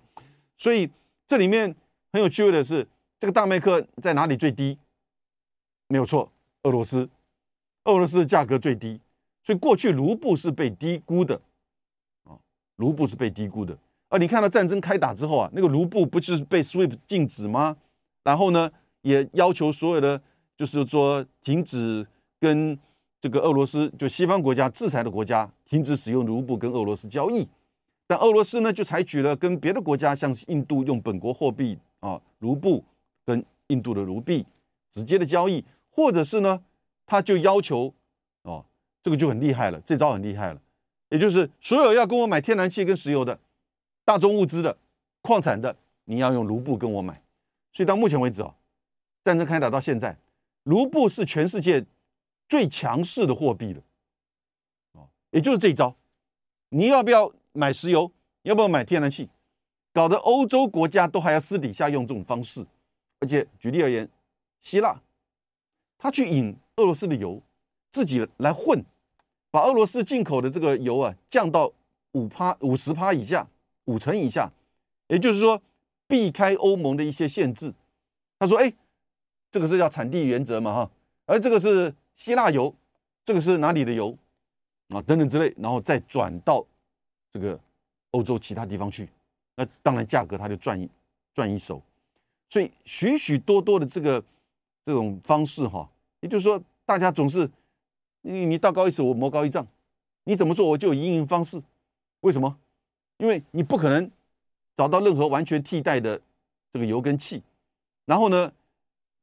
[0.56, 0.90] 所以
[1.26, 1.76] 这里面
[2.14, 2.88] 很有趣味的是，
[3.20, 4.78] 这个大麦克在哪里最低？
[5.88, 6.32] 没有错，
[6.64, 7.10] 俄罗斯，
[7.86, 9.02] 俄罗斯的价格最低。
[9.42, 11.42] 所以过去卢布是被低估的，
[12.26, 12.38] 啊，
[12.76, 13.76] 卢布是被低估的。
[14.10, 17.78] 啊，你看到战争开打之后啊，那个卢布不就是被 SWIFT 禁止吗？
[18.24, 18.70] 然后呢，
[19.02, 20.22] 也要求所有的
[20.58, 22.06] 就是说停止
[22.40, 22.78] 跟
[23.22, 27.48] 这个俄罗斯就西方国家制裁的国家停止使用卢布跟俄罗斯交易。
[28.08, 32.84] 但俄罗斯呢，就采取了跟别的国家，像印度用本国货币啊卢布
[33.26, 34.46] 跟印度的卢币
[34.92, 36.60] 直接的交易，或者是呢，
[37.06, 37.94] 他就要求
[38.42, 38.66] 哦。
[39.02, 40.62] 这个就很厉害了，这招很厉害了，
[41.10, 43.40] 也就是所有要跟我买天然气跟石油的
[44.10, 44.76] 大宗物资的
[45.22, 47.14] 矿产的，你要用卢布跟我买。
[47.72, 48.56] 所以到目前为止啊，
[49.24, 50.18] 战争开打到现在，
[50.64, 51.86] 卢布是全世界
[52.48, 53.82] 最强势的货币了。
[54.94, 55.96] 哦，也就是这一招，
[56.70, 58.12] 你要不要买石油？
[58.42, 59.30] 要不要买天然气？
[59.94, 62.66] 搞得欧洲国家都还要私底下用这种方式，
[63.20, 64.10] 而且举例而言，
[64.60, 65.00] 希腊
[66.00, 67.40] 他去引俄罗斯的油。
[67.92, 68.84] 自己来混，
[69.52, 71.72] 把俄罗斯进口的这个油啊降到
[72.14, 73.48] 五趴、五十趴以下、
[73.90, 74.52] 五成以下，
[75.08, 75.62] 也就是说
[76.08, 77.74] 避开欧盟的一些限制。
[78.38, 78.72] 他说：“哎，
[79.50, 80.92] 这个是叫产地原则嘛，哈，
[81.26, 82.74] 而这个是希腊油，
[83.26, 84.16] 这个是哪里的油
[84.90, 85.02] 啊？
[85.02, 86.66] 等等之类，然后再转到
[87.32, 87.60] 这个
[88.12, 89.10] 欧洲其他地方去，
[89.56, 90.90] 那当然价格他就赚一
[91.34, 91.82] 赚一手。
[92.50, 94.24] 所以许许多多的这个
[94.86, 95.90] 这种方式哈，
[96.22, 97.50] 也就是说大家总是。”
[98.22, 99.66] 你你道高一尺，我魔高一丈，
[100.26, 101.64] 你怎么做我就有应用方式。
[102.20, 102.60] 为什么？
[103.20, 104.10] 因为你不可能
[104.76, 106.20] 找到任何完全替代的
[106.74, 107.44] 这个油跟气。
[108.06, 108.52] 然后呢，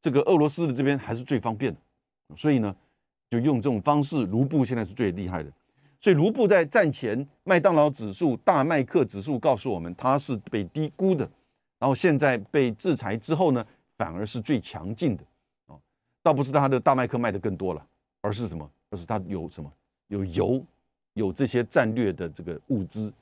[0.01, 1.81] 这个俄罗斯的这边还是最方便的，
[2.37, 2.75] 所以呢，
[3.29, 4.25] 就用这种方式。
[4.27, 5.51] 卢布现在是最厉害的，
[6.01, 11.29] 所以卢布在战前，麦当劳指数、大麦克指数告诉我们它是被低估的。
[11.79, 15.25] 然后现在被制裁之后呢，反而是最强劲的。
[15.67, 15.81] 哦，
[16.23, 17.87] 倒不是它的大麦克卖的更多了，
[18.21, 18.71] 而是什么？
[18.91, 19.73] 而是它有什么
[20.07, 20.65] 有油，
[21.15, 23.13] 有这些战略的这个物资，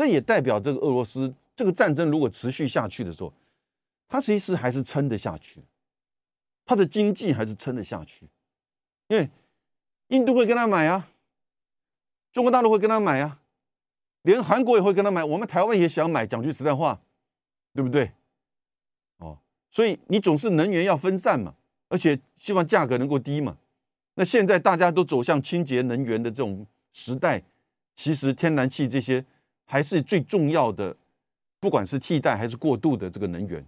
[0.00, 3.30] 这也代表这个俄罗斯这个战争如果持续下去的时候，
[4.08, 5.62] 它其实还是撑得下去，
[6.64, 8.26] 它的经济还是撑得下去，
[9.08, 9.28] 因为
[10.08, 11.06] 印度会跟他买啊，
[12.32, 13.42] 中国大陆会跟他买啊，
[14.22, 16.98] 连韩国也会跟他买，我们台湾也想买，讲句实在话，
[17.74, 18.10] 对不对？
[19.18, 19.36] 哦，
[19.70, 21.54] 所以你总是能源要分散嘛，
[21.90, 23.58] 而且希望价格能够低嘛。
[24.14, 27.42] 那现在大家都走向清洁能源的这种时代，
[27.94, 29.22] 其实天然气这些
[29.70, 30.96] 还是最重要的，
[31.60, 33.64] 不管是替代还是过渡的这个能源。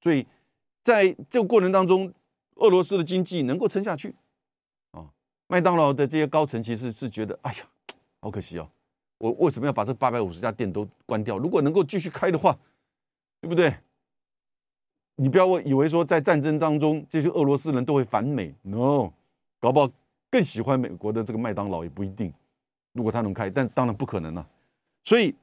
[0.00, 0.26] 所以
[0.82, 2.12] 在这个过程当中，
[2.56, 4.12] 俄罗斯的经济能够撑下去
[4.90, 5.06] 啊。
[5.46, 7.58] 麦当劳的这些高层其实是觉得，哎呀，
[8.20, 8.68] 好可惜哦，
[9.18, 11.38] 我为什么要把这八百五十家店都关掉？
[11.38, 12.58] 如果能够继续开的话，
[13.40, 13.72] 对不对？
[15.14, 19.12] 你不要以为说在战争当中这些俄罗斯人都会反美，no，
[19.60, 19.88] 搞不好
[20.28, 22.34] 更喜欢美国的这个麦当劳也不一定。
[22.92, 24.48] 如果他能开，但当然不可能了。
[25.04, 25.34] 所以，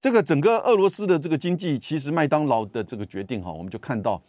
[0.00, 4.20] 这个整个俄罗斯的这个经济，其实麦当劳的这个决定哈，我们就看到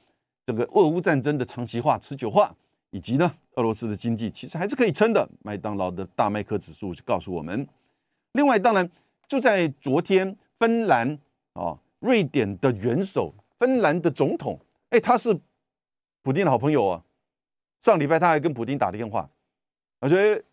[0.45, 2.53] 这个俄乌战争的长期化、持久化，
[2.91, 5.27] 以及呢，俄罗斯的经济其实还是可以撑的。
[5.41, 7.67] 麦当劳的大麦克指数就告诉我们。
[8.33, 8.89] 另外，当然
[9.27, 11.17] 就在昨天，芬兰
[11.53, 15.33] 啊、瑞典的元首、芬兰的总统，哎，他是
[16.21, 17.03] 普京的好朋友啊。
[17.81, 19.29] 上礼拜他还跟普京打电话，
[19.99, 20.43] 我觉得。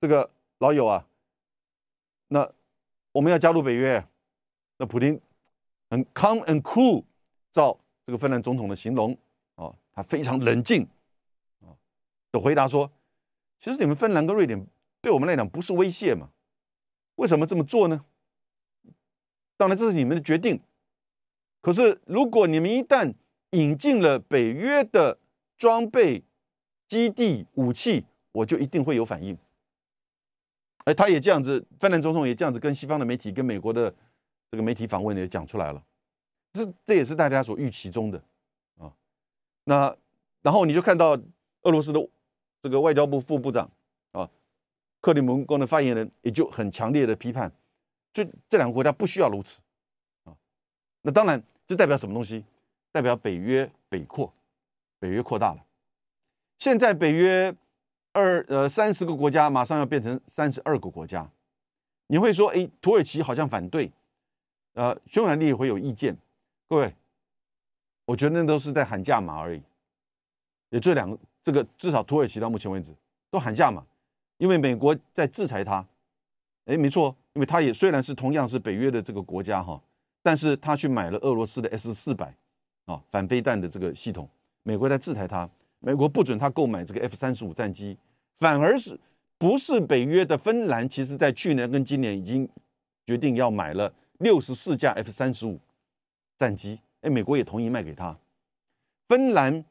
[0.00, 0.28] 这个
[0.58, 1.02] 老友啊，
[2.28, 2.50] 那
[3.12, 4.04] 我们要加入北约，
[4.78, 5.20] 那普京
[5.90, 7.04] 很 calm and cool，
[7.52, 9.16] 照这个芬兰总统的形容
[9.54, 10.86] 啊，他非常冷静
[11.60, 11.76] 啊
[12.32, 12.90] 的回答说，
[13.60, 14.66] 其实你们芬兰跟瑞典
[15.00, 16.30] 对我们来讲不是威胁嘛？
[17.16, 18.04] 为什么这么做呢？
[19.56, 20.60] 当然这是你们的决定，
[21.60, 23.14] 可是如果你们一旦
[23.50, 25.18] 引进了北约的
[25.56, 26.24] 装备、
[26.88, 29.38] 基地、武器，我就一定会有反应。
[30.84, 33.92] 哎，他也这样子，芬兰总统也这样子跟西方的媒体、跟美国的
[34.50, 35.82] 这个媒体访问也讲出来了，
[36.52, 38.22] 这这也是大家所预期中的
[38.78, 38.92] 啊。
[39.64, 39.96] 那
[40.42, 41.18] 然后你就看到
[41.62, 42.06] 俄罗斯的
[42.62, 43.66] 这个外交部副部长
[44.12, 44.28] 啊，
[45.00, 47.50] 克里姆林宫的发言人也就很强烈的批判，
[48.12, 49.62] 就这两个国家不需要如此
[50.24, 50.36] 啊。
[51.00, 52.44] 那当然，这代表什么东西？
[52.92, 54.30] 代表北约北扩，
[54.98, 55.64] 北约扩大了。
[56.58, 57.56] 现在北约。
[58.14, 61.28] 二呃三十个国家马上要变成三十二个国家，
[62.06, 63.90] 你会说，哎，土耳其好像反对，
[64.74, 66.16] 呃，匈牙利会有意见。
[66.68, 66.94] 各位，
[68.04, 69.60] 我觉得那都是在喊价码而已。
[70.70, 72.94] 也这两个，这个至少土耳其到目前为止
[73.32, 73.84] 都喊价嘛，
[74.38, 75.84] 因为美国在制裁他。
[76.66, 79.82] 哎，没错，因为他也虽然是同样是北约的这个国家哈，
[80.22, 82.32] 但是他去买了俄罗斯的 S 四百
[82.84, 84.28] 啊反飞弹的这个系统，
[84.62, 85.50] 美国在制裁他。
[85.80, 87.98] 美国不准他购买这个 F 三十五战机，
[88.38, 88.98] 反而是
[89.38, 92.48] 不是北约的芬兰，其实在去年跟今年已经
[93.06, 95.58] 决定要买了六十四架 F 三十五
[96.36, 96.80] 战机。
[97.02, 98.16] 哎，美国也同意卖给他。
[99.08, 99.64] 芬兰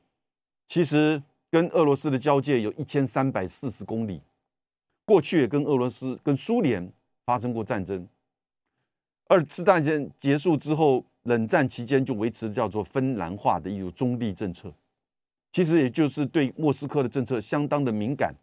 [0.68, 4.22] 其实跟俄罗斯的交界有一千三百四十公里，
[5.06, 6.92] 过去也跟俄罗斯、跟苏联
[7.26, 8.08] 发生过战争。
[9.28, 14.72] 二次大战结束之后，冷战期间就维持叫做芬兰化的一种中立政策。
[15.52, 18.36] 其实也就是对莫斯科的政策相当的敏感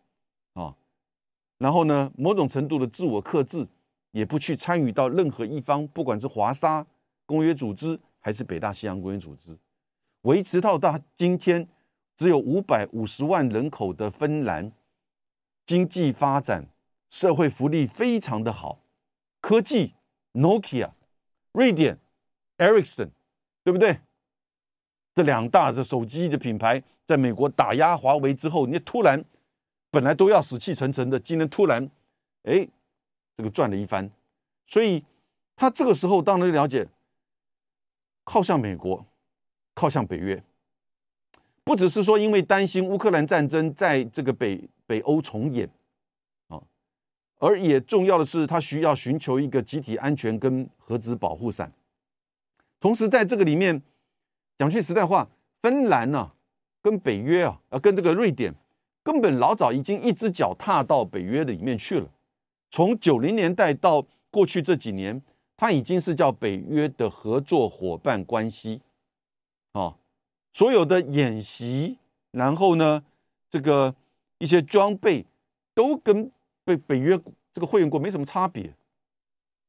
[0.54, 0.74] 啊，
[1.58, 3.66] 然后呢，某种程度的自我克制，
[4.10, 6.86] 也不去参与到任何一方，不管是华沙
[7.26, 9.56] 公约组织还是北大西洋公约组织，
[10.22, 11.68] 维持到到今天
[12.16, 14.72] 只有五百五十万人口的芬兰，
[15.64, 16.66] 经济发展、
[17.10, 18.80] 社会福利非常的好，
[19.40, 19.94] 科技
[20.32, 20.90] Nokia、
[21.52, 21.98] 瑞典
[22.58, 23.10] Ericsson，
[23.62, 24.00] 对不对？
[25.14, 29.24] 这两大的手机的品牌在美国打压华为之后，你突然
[29.90, 31.90] 本来都要死气沉沉的，今天突然
[32.44, 32.66] 哎，
[33.37, 34.09] 这个转了一番，
[34.66, 35.05] 所以
[35.57, 36.87] 他这个时候当然了解
[38.24, 39.05] 靠向美国，
[39.74, 40.42] 靠向北约，
[41.64, 45.68] 不只是说因为担心乌克兰战争在这个北北欧重演
[46.48, 46.62] 啊，
[47.38, 51.72] 而也重要的是他需要寻求一个集体安全跟核子保护伞，
[52.79, 53.83] 同时在这个里面。
[54.59, 55.26] 讲句实在话，
[55.62, 56.33] 芬兰呢，
[56.83, 58.55] 跟北约啊，呃，跟这个瑞典，
[59.11, 62.09] 根本老早已经一只脚踏到北约的里面去了。
[62.70, 65.20] 从九零年代到过去这几年，
[65.57, 68.81] 他已经是叫北约的合作伙伴关系。
[69.73, 69.96] 啊，
[70.52, 71.98] 所有的演习，
[72.31, 73.02] 然后呢，
[73.50, 73.92] 这个
[74.38, 75.27] 一些装备，
[75.75, 76.31] 都跟
[76.63, 77.21] 北北约
[77.52, 78.73] 这个会员国没什么差别，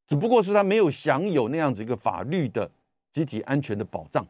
[0.06, 2.70] 只不过是他没有享有那样子一个法律的
[3.12, 4.24] 集体安全的保障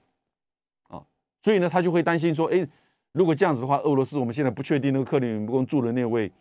[0.88, 1.04] 啊。
[1.44, 2.66] 所以呢，他就会担心说：，哎，
[3.14, 6.32] 如果这样子的话，俄罗斯我们现在不确定那个克里姆林宫住的那位、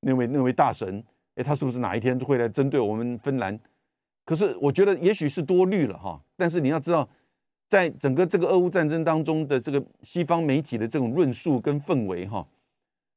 [0.00, 1.02] 那位、那位大神，
[1.34, 3.58] 哎，他是不是哪一天会来针对我们芬兰？
[4.24, 6.20] 可是我觉得也许是多虑了哈。
[6.36, 7.08] 但是你要知道，
[7.68, 12.46] 在整个这个俄乌战争当中的这个西方媒体的这种论述跟氛围哈，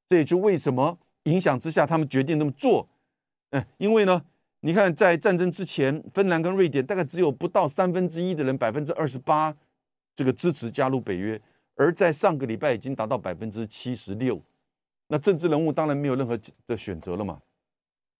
[0.09, 2.88] 这也就为什么影响之下他们决定那么做。
[3.51, 4.20] 嗯，因为呢，
[4.61, 9.55] 你看在战争之前，芬兰跟瑞典大概只有不到三分之一的人，百分之二十八。
[10.16, 11.41] 这个支持加入北约，
[11.76, 14.41] 而在上个礼拜已经达到百分之七十六，
[15.07, 17.41] 那政治人物当然没有任何的选择了嘛，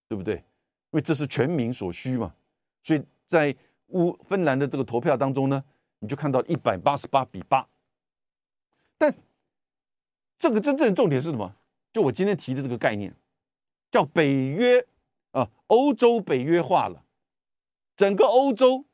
[0.08, 0.36] 对不对？
[0.36, 0.44] 因
[0.92, 2.34] 为这是全民所需嘛。
[2.82, 3.56] 所以在
[3.88, 5.64] 乌芬兰的这个投票当中呢，
[6.00, 7.68] 你就看到一百八十八比八。
[8.98, 9.14] 但
[10.38, 11.56] 这个真正的重点是什么？
[11.92, 13.16] 就我今天提的这个概念，
[13.92, 14.86] 叫北约
[15.32, 17.04] 啊，欧洲北约化了。
[17.96, 18.86] 整个欧洲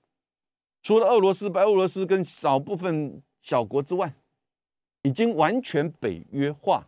[0.84, 4.14] 除了俄罗斯、白俄罗斯跟少部分小国之外，
[5.02, 6.88] 已经完全北约化。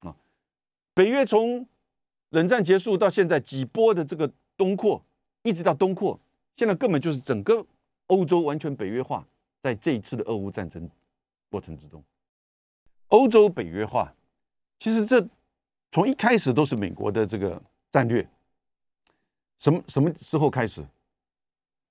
[0.00, 0.16] 啊，
[0.94, 1.66] 北约从
[2.30, 5.02] 冷战结束到现在几波的这个东扩，
[5.42, 6.18] 一直到东扩，
[6.56, 7.64] 现在根本就是整个
[8.06, 9.26] 欧洲完全北约化。
[9.62, 10.88] 在这一次的俄乌战争
[11.50, 12.04] 过程之中，
[13.08, 14.14] 欧洲北约化。
[14.78, 15.26] 其实这
[15.90, 18.28] 从一开始都是美国的这个战略。
[19.58, 20.86] 什么什么时候开始？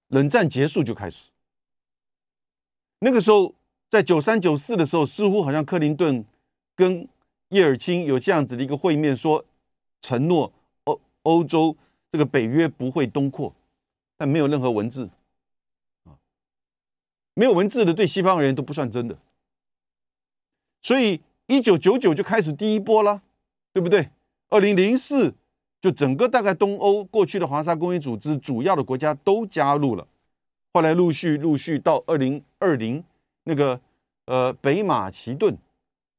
[0.09, 1.25] 冷战结束就开始。
[2.99, 3.53] 那个时候，
[3.89, 6.25] 在九三九四的时候，似乎好像克林顿
[6.75, 7.07] 跟
[7.49, 9.43] 叶尔钦有这样子的一个会面，说
[10.01, 10.51] 承诺
[10.85, 11.75] 欧欧洲
[12.11, 13.53] 这个北约不会东扩，
[14.17, 15.09] 但没有任何文字
[16.05, 16.17] 啊，
[17.33, 19.17] 没有文字的对西方而言都不算真的。
[20.81, 21.21] 所以。
[21.47, 23.21] 一九九九就开始第一波了，
[23.71, 24.09] 对不对？
[24.49, 25.31] 二零零四
[25.79, 30.07] 就整个大概东欧过去的华沙公约组织主要的国家都加入了，
[30.73, 33.03] 后来陆续陆续到二零二零
[33.45, 33.79] 那个
[34.25, 35.57] 呃北马其顿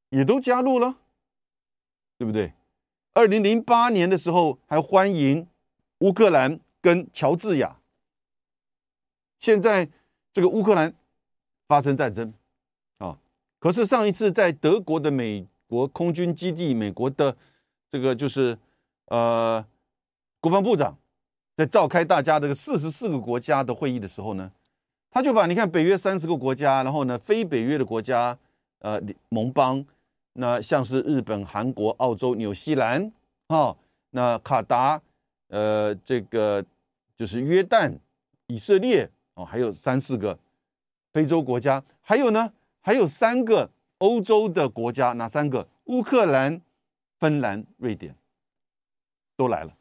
[0.09, 0.97] 也都加入了，
[2.17, 2.53] 对不对？
[3.13, 5.47] 二零零八年的时候还欢迎
[5.99, 7.79] 乌克兰跟乔治亚，
[9.39, 9.89] 现在
[10.33, 10.93] 这个乌克兰
[11.67, 12.33] 发生战争
[12.97, 13.17] 啊。
[13.59, 17.35] 可是上一次在德国的美国空军基地，美国的
[17.89, 18.57] 这个就是
[19.07, 19.65] 呃
[20.39, 20.97] 国防部长
[21.55, 24.51] 在召开大家这个四十四个国家的会议的时候呢，
[25.17, 28.37] 他就把你看北约三十个国家，然后呢非北约的国家
[28.81, 29.83] 呃盟邦，
[30.33, 33.11] 那像是日本、韩国、澳洲、纽西兰
[33.47, 33.75] 啊，
[34.11, 35.01] 那卡达
[35.47, 36.63] 呃这个
[37.15, 37.97] 就是约旦、
[38.45, 40.37] 以色列哦，还有三四个
[41.11, 42.53] 非洲国家，还有呢。
[42.79, 45.67] 还有三个欧洲的国家，哪三个？
[45.85, 46.61] 乌克兰、
[47.19, 48.15] 芬兰、瑞典
[49.35, 49.73] 都来了，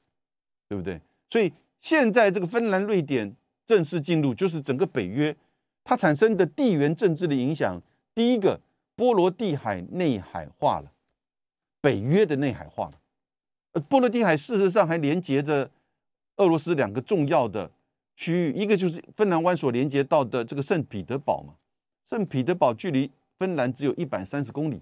[0.67, 1.01] 对不对？
[1.31, 3.37] 所以现在这个芬兰、瑞典
[3.67, 5.37] 正式进入，就是整个北约
[5.85, 7.83] 它产生的地缘政治的影响。
[8.15, 8.61] 第一个，
[8.95, 10.93] 波罗的海内海化了，
[11.83, 12.93] 北约的内海化了。
[13.73, 15.71] 呃，波罗的海事实上还连接着
[16.37, 17.71] 俄罗斯两个重要的
[18.15, 21.55] 区域，一个就是芬兰湾所连接到的这个圣彼得堡嘛。
[22.09, 24.81] 圣彼得堡距离芬兰只有一百三十公里，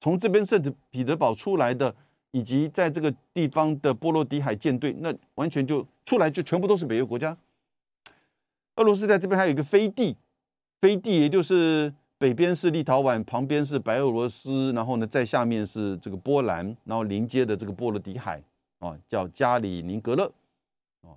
[0.00, 1.94] 从这边圣彼得堡出来的，
[2.30, 7.36] 以及在这个地方的波罗的海舰队，那完全就出来就全部都是北约国家。
[8.76, 10.16] 俄罗斯在这边还有一个飞地，
[10.80, 18.42] 飞地也就是北边是立陶宛，旁边是白俄罗斯，然后呢在下面是这个波兰，然后临接的这个波罗的海
[18.78, 20.30] 啊，叫加里宁格勒
[21.02, 21.16] 啊。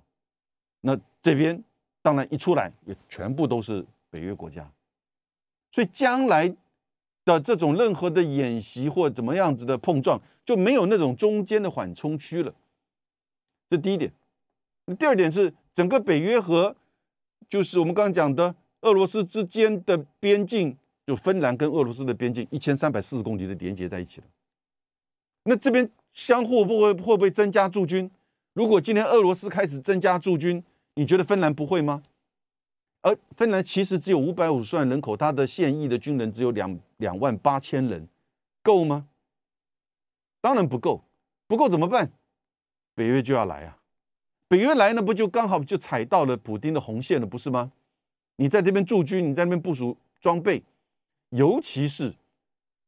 [0.80, 1.62] 那这边
[2.02, 4.70] 当然一出来也全部都是北约国家。
[5.72, 6.52] 所以将来
[7.24, 12.52] 的这种任何的演习或怎么样子的碰撞，就没有那种中间的缓冲区了。
[13.68, 14.12] 这第一点。
[14.98, 16.74] 第二点是整个北约和
[17.50, 20.74] 就是我们刚刚讲的俄罗斯之间的边境，
[21.04, 24.26] 就芬兰跟俄罗斯的边境一千三百四十公里的连接在一起了。
[25.42, 28.08] 那这边相互不会会不会增加驻军？
[28.52, 30.62] 如果今天俄罗斯开始增加驻军，
[30.94, 32.02] 你觉得芬兰不会吗？
[33.02, 38.06] 而芬兰其实只有五百五十万人口，它的现役的军人只有两两万八千人，
[38.62, 39.08] 够吗？
[40.40, 41.02] 当然不够，
[41.48, 42.12] 不够怎么办？
[42.94, 43.78] 北约就要来啊！
[44.50, 47.70] 北约来呢，不就刚好就踩到了普京的红线了，不是吗？
[48.34, 50.60] 你在这边驻军，你在那边部署装备，
[51.28, 52.12] 尤其是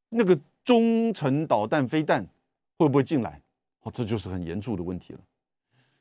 [0.09, 2.27] 那个中程导弹飞弹
[2.77, 3.41] 会不会进来？
[3.83, 5.21] 哦，这就是很严肃的问题了。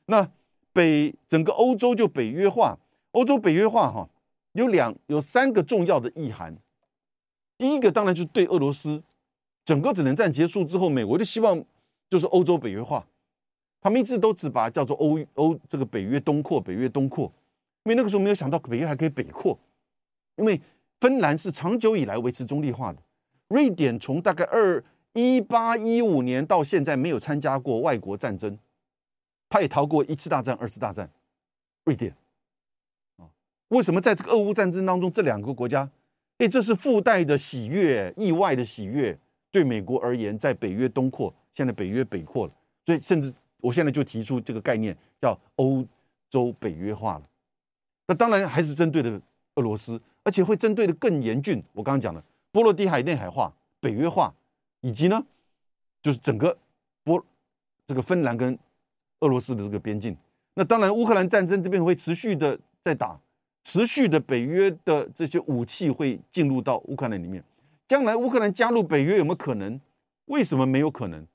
[0.07, 0.27] 那
[0.73, 2.79] 北整个欧洲就北约化。
[3.11, 4.09] 欧洲北约化哈
[4.53, 6.57] 有两有三个重要的意涵。
[7.55, 9.03] 第一个当然就是对俄罗斯，
[9.63, 11.63] 整个冷战结束之后，美国就希望
[12.09, 13.05] 就是欧洲北约化。
[13.81, 17.25] 他们一直都只把叫做欧欧这个北约东扩，北约东扩，
[17.83, 19.57] 因为那个时候没有想到北约还可以北扩。
[20.37, 20.59] 因为
[20.99, 22.99] 芬兰是长久以来维持中立化的，
[23.49, 28.57] 瑞典从大概二一八一五年到现在没有参加过外国战争，
[29.49, 31.09] 他也逃过一次大战、二次大战。
[31.83, 32.15] 瑞典。
[33.17, 33.25] 啊
[33.69, 35.89] 为什么在这个俄乌战争当中，这两个国家，
[36.37, 39.17] 哎，这是附带的喜悦，意外的喜悦。
[39.51, 42.53] 对美国而言，在北约东扩，现在北约北扩了，
[42.85, 45.85] 所以甚至我现在就提出这个概念，叫欧
[46.29, 47.23] 洲北约化了。
[48.07, 49.21] 那当然还是针对的
[49.55, 51.63] 俄罗斯，而且会针对的更严峻。
[51.73, 54.33] 我刚刚讲的波罗的海内海化、北约化，
[54.81, 55.23] 以及呢，
[56.01, 56.57] 就是整个
[57.03, 57.23] 波
[57.87, 58.57] 这个芬兰跟
[59.21, 60.17] 俄罗斯的这个边境。
[60.53, 63.17] 那当然，乌克兰战争这边会持续的在打，
[63.63, 67.41] 持续的北约的这些武器会进入到乌克兰里面。
[67.87, 69.79] 将来乌克兰加入北约有没有可能？
[70.25, 71.25] 为什么没有可能？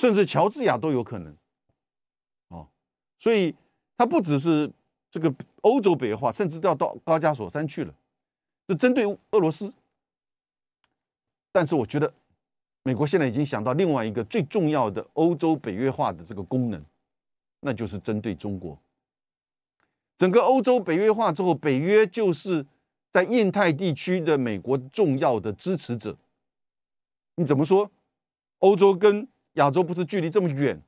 [0.00, 1.36] 甚至乔治亚都有可能。
[2.48, 2.66] 哦，
[3.18, 3.54] 所以
[3.98, 4.72] 它不只是
[5.10, 5.30] 这个
[5.60, 7.94] 欧洲北约化，甚至都要到高加索山去了，
[8.66, 9.70] 就针对俄罗斯。
[11.52, 12.10] 但是我觉得，
[12.82, 16.82] 美国现在已经想到另外一个最重要的欧洲北约化的这个功能。
[17.60, 18.78] 那就是针对中国，
[20.16, 22.64] 整个欧洲北约化之后，北约就是
[23.10, 26.16] 在印太地区的美国重要的支持者。
[27.34, 27.90] 你怎么说？
[28.60, 30.82] 欧洲跟亚洲不是距离这么远？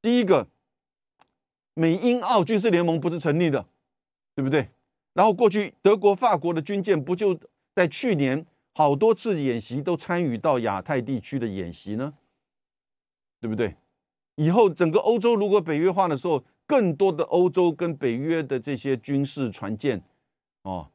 [0.00, 0.46] 第一个，
[1.74, 3.66] 美英澳军事联盟不是成立的，
[4.34, 4.68] 对不对？
[5.12, 7.38] 然后过去德国、法国的军舰不就
[7.74, 8.44] 在去年
[8.74, 12.14] 好多次演习都参与到亚太地区的演习呢？
[13.40, 13.76] 对不对？
[14.36, 20.02] 以后整个欧洲如果北约化的时候，更多的欧洲跟北约的这些军事船舰，
[20.62, 20.90] 哦，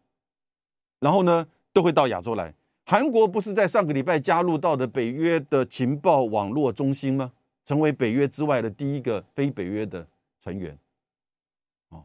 [1.00, 2.54] 然后呢都会到亚洲来。
[2.90, 7.32] 韩国不是在上个礼拜加入到的北约的情报网络中心吗？
[7.64, 10.08] 成为北约之外的第一个非北约的
[10.44, 10.76] 成员，
[11.90, 12.04] 哦，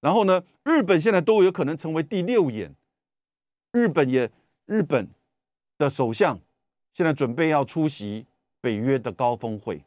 [0.00, 2.74] 然后呢，日本现在都有可能成为第六眼。
[3.72, 4.30] 日本也，
[4.66, 5.08] 日本
[5.78, 6.38] 的首相
[6.92, 8.26] 现在准备要出席
[8.60, 9.82] 北约的高峰会。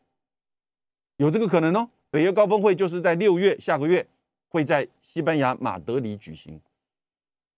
[1.18, 4.08] 有这个可能哦，北约高峰会就是在六月下个月
[4.50, 6.60] 会在西班牙马德里举行。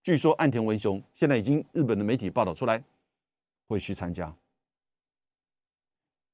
[0.04, 2.84] 据说岸田文雄现在已经日本的媒体报道出来
[3.68, 4.36] 会去参加。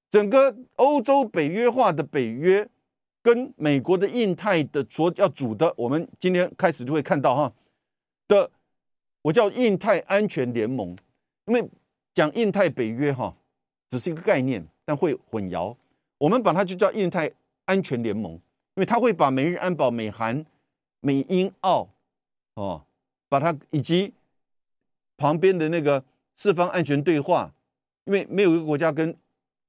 [0.09, 2.67] 整个欧洲北约化的北约
[3.21, 7.53] 跟美国的印太的所要组的，我们今天开始就会看到哈
[8.27, 8.49] 的，
[9.21, 10.97] 我叫印太安全联盟。
[11.45, 11.69] 因为
[12.13, 13.35] 讲印太北约哈
[13.87, 15.75] 只是一个概念，但会混淆。
[16.17, 17.31] 我们把它就叫印太
[17.65, 18.41] 安全联盟，因
[18.75, 20.43] 为它会把美日安保、美韩、
[21.01, 21.87] 美英澳，
[22.55, 22.83] 哦，
[23.29, 24.13] 把它以及
[25.15, 26.03] 旁边的那个
[26.35, 27.49] 四方安全对话，
[28.03, 29.15] 因为没有一个国家跟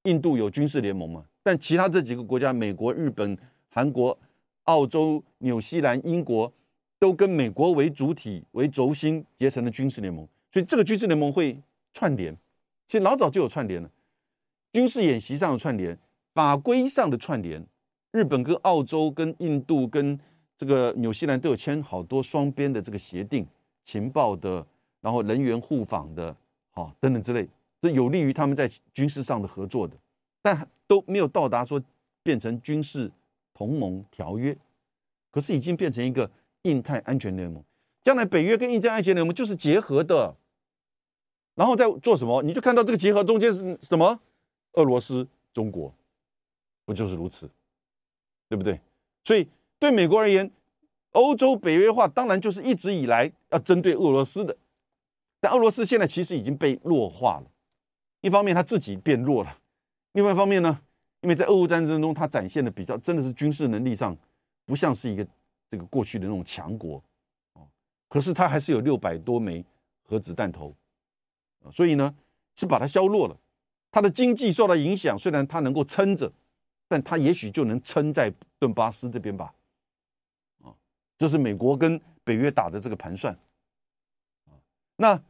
[0.05, 3.39] 印度有军事联盟嘛，但其他这几个国家，美国、日本、
[3.69, 4.19] 韩国、
[4.65, 6.53] 澳洲、纽西兰、英国，
[6.99, 11.57] 都跟美国为主体为轴心结成了军事联盟，所以这个军事联盟会
[11.93, 12.37] 串联，
[12.89, 13.89] 其实老早就有串联了，
[14.73, 15.97] 军事演习上的串联。
[16.33, 17.67] 法规上的串联，
[18.13, 20.19] 日本跟澳洲、跟印度、跟
[20.61, 23.47] 这个纽西兰都有签好多双边的这个协定，
[23.83, 24.67] 情报的，
[25.01, 26.37] 然后人员互访的，
[26.71, 27.49] 好等等之类，
[27.81, 29.97] 这有利于他们在军事上的合作的，
[30.43, 31.83] 但都没有到达说
[32.23, 33.11] 变成军事
[33.55, 34.55] 同盟条约，
[35.31, 36.31] 可是已经变成一个
[36.65, 37.65] 印太安全联盟，
[38.03, 40.37] 将来北约跟印太安全联盟就是结合的，
[41.55, 42.43] 然后再做什么？
[42.43, 44.21] 你就看到这个结合中间是什么？
[44.73, 45.95] 俄罗斯、中国。
[46.85, 47.49] 不就是如此，
[48.49, 48.81] 对不对？
[49.23, 49.49] 所以
[49.81, 50.49] 对美国而言，
[51.13, 54.57] 欧洲北约化当然就是一直以来要针对俄罗斯的。
[55.41, 57.51] 但俄罗斯现在其实已经被弱化了，
[58.21, 59.59] 一方面他自己变弱了，
[60.13, 60.81] 另外一方面呢，
[61.23, 64.17] 因为在俄乌战争中，他展现的比较真的是军事能力上
[64.67, 65.27] 不像是一个
[65.69, 67.03] 这个过去的那种强国
[67.55, 67.67] 哦。
[68.09, 69.65] 可是他还是有六百多枚
[70.03, 70.73] 核子弹头
[71.73, 72.15] 所以呢
[72.55, 73.37] 是把它削弱了。
[73.91, 76.31] 他的经济受到影响，虽然他能够撑着。
[76.93, 79.55] 但他也许就能撑在顿巴斯这边吧，
[81.21, 83.39] 这是美国跟北约打的这个盘算，
[84.47, 84.57] 啊，
[84.97, 85.23] 那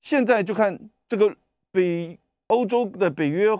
[0.00, 0.76] 现在就看
[1.06, 1.36] 这个
[1.70, 2.18] 北
[2.48, 3.50] 欧洲的北约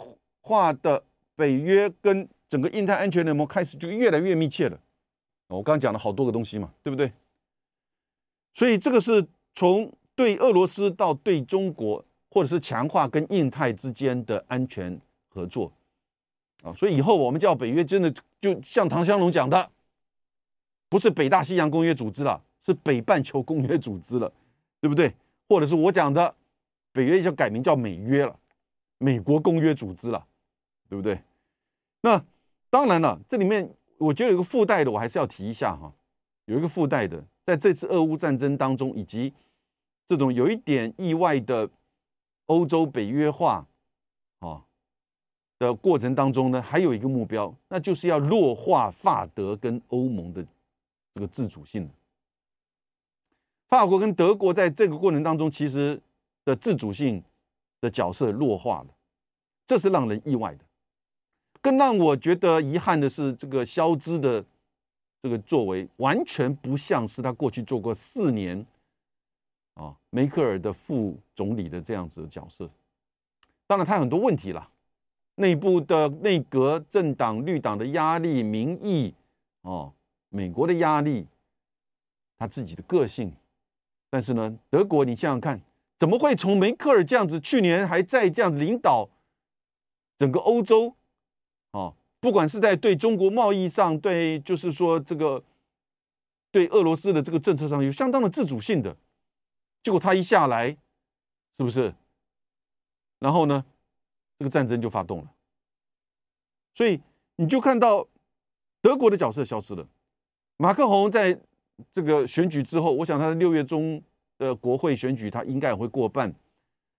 [0.40, 1.04] 化的
[1.36, 4.76] 北约跟整个印太安全联盟开始就越来越密切了，
[5.46, 7.12] 我刚刚讲了好多个东西嘛，对不对？
[8.52, 9.24] 所以这个是
[9.54, 15.72] 从对俄罗斯到对中国，或者是强化跟印太之间的安全合作。
[16.64, 19.70] 啊，所以以后我们叫北约，真的就像唐湘龙讲的，
[20.88, 24.32] 不是北大西洋公约组织了，是北半球公约组织了，
[24.80, 25.12] 对不对？
[25.48, 26.34] 或者是我讲的，
[26.92, 28.38] 北约就改名叫美约了，
[28.98, 30.26] 美国公约组织了，
[30.88, 31.20] 对不对？
[32.02, 32.24] 那
[32.70, 33.68] 当然了，这里面
[33.98, 35.92] 我觉得有个附带的，我还是要提一下哈，
[36.44, 39.32] 有一个附带的，在这次俄乌战争当中，以及
[40.06, 41.68] 这种有一点意外的
[42.46, 43.66] 欧洲北约化，
[44.40, 44.62] 啊。
[45.58, 50.46] 的过程当中呢，还有一个目标，那就是要弱化法德跟欧盟的
[51.16, 51.90] 这个自主性。
[53.68, 55.98] 法国跟德国在这个过程当中，其实
[56.44, 57.24] 的自主性
[57.80, 58.88] 的角色弱化了，
[59.64, 60.60] 这是让人意外的。
[61.62, 64.44] 更让我觉得遗憾的是，这个肖兹的
[65.22, 68.66] 这个作为，完全不像是他过去做过四年
[69.72, 72.70] 啊梅克尔的副总理的这样子的角色。
[73.66, 74.70] 当然，他很多问题了。
[75.36, 79.14] 内部的内阁政党绿党的压力、民意
[79.62, 79.92] 哦，
[80.36, 81.26] 美国的压力，
[82.36, 83.34] 他自己的个性。
[84.10, 85.58] 但是呢，德国，你想想看，
[85.98, 89.08] 怎么会从梅克尔这样子，去年还在这样子领导
[90.18, 90.94] 整个欧洲，
[91.72, 95.42] 哦，不管是在对中国贸易上，对就是说这个
[96.52, 98.94] 对俄罗斯的这个政策上有相当的自主性的，
[99.82, 101.94] 结果他一下来，是不是？
[103.18, 103.64] 然后呢？
[104.38, 105.32] 这个战争就发动了，
[106.74, 107.00] 所以
[107.36, 108.06] 你就看到
[108.82, 109.88] 德国的角色消失了。
[110.56, 111.38] 马克宏在
[111.92, 114.02] 这个选举之后，我想他在六月中
[114.38, 116.34] 的国会选举，他应该也会过半。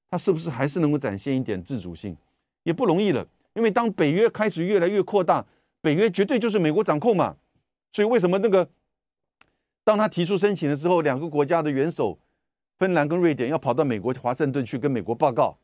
[0.10, 2.16] 他是不是还是能够展现一点自主性，
[2.64, 3.28] 也不容易了。
[3.54, 5.46] 因为当北约开始越来越扩大，
[5.82, 7.36] 北约绝对就是美国掌控嘛。
[7.92, 8.70] 所以为什么那个
[9.84, 12.18] 当他提出申请的时候，两个国家的元首
[12.78, 15.58] 芬兰跟瑞典要跑到美国华盛顿去跟美国报告，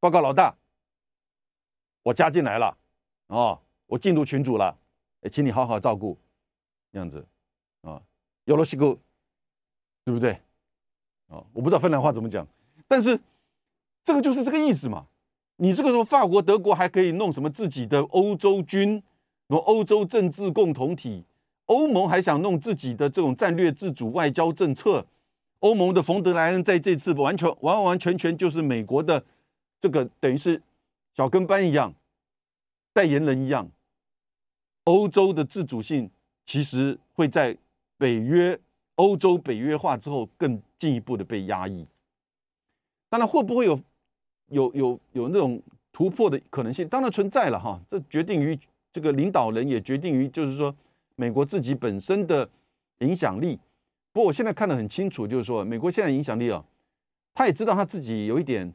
[0.00, 0.54] 报告老大。
[2.02, 2.76] 我加进来了，
[3.28, 4.76] 哦，我进入群组了，
[5.20, 6.18] 哎，请你好好照顾，
[6.92, 7.26] 这样子，
[7.82, 8.00] 啊，
[8.44, 8.96] 有了西哥，
[10.04, 10.32] 对不对？
[11.28, 12.46] 啊，我不知道芬兰话怎么讲，
[12.86, 13.18] 但是
[14.02, 15.06] 这个就是这个意思嘛。
[15.56, 18.94] 你这个时候法国、德国还可以弄什么自己的欧洲军，
[19.48, 21.24] 什么欧洲政治共同体，
[21.66, 25.04] 欧盟还想弄自己的这种战略自主外交政策。
[25.58, 29.24] 欧盟的冯德莱恩在这次完全完完全全就是美国的
[29.80, 30.62] 这个等于是。
[31.14, 31.92] 小跟班一样，
[32.92, 33.68] 代言人一样，
[34.84, 36.08] 欧洲的自主性
[36.48, 37.54] 其实会在
[37.98, 38.58] 北约、
[38.94, 41.86] 欧洲北约化之后更进一步的被压抑。
[43.10, 43.78] 当然，会不会有
[44.48, 46.88] 有有有那种突破的可能性？
[46.88, 47.78] 当然存在了哈。
[47.86, 48.58] 这决定于
[48.90, 50.74] 这个领导人，也决定于就是说
[51.16, 52.48] 美国自己本身的
[53.00, 53.60] 影响力。
[54.12, 56.64] 不过我现在看得很清楚，就是说美国现在影响力啊，
[57.34, 58.72] 他也知道他自己有一点，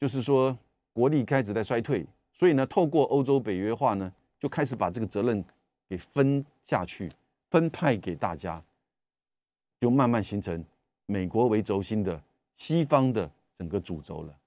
[0.00, 0.56] 就是说。
[0.92, 5.42] 国力开始在衰退，所以呢，透过欧洲北约化呢，就开始把这个责任
[5.90, 7.10] 给分下去，
[7.50, 8.62] 分派给大家，
[9.80, 10.64] 就慢慢形成
[11.06, 12.22] 美国为轴心的
[12.54, 13.28] 西方的
[13.58, 14.38] 整个主轴了。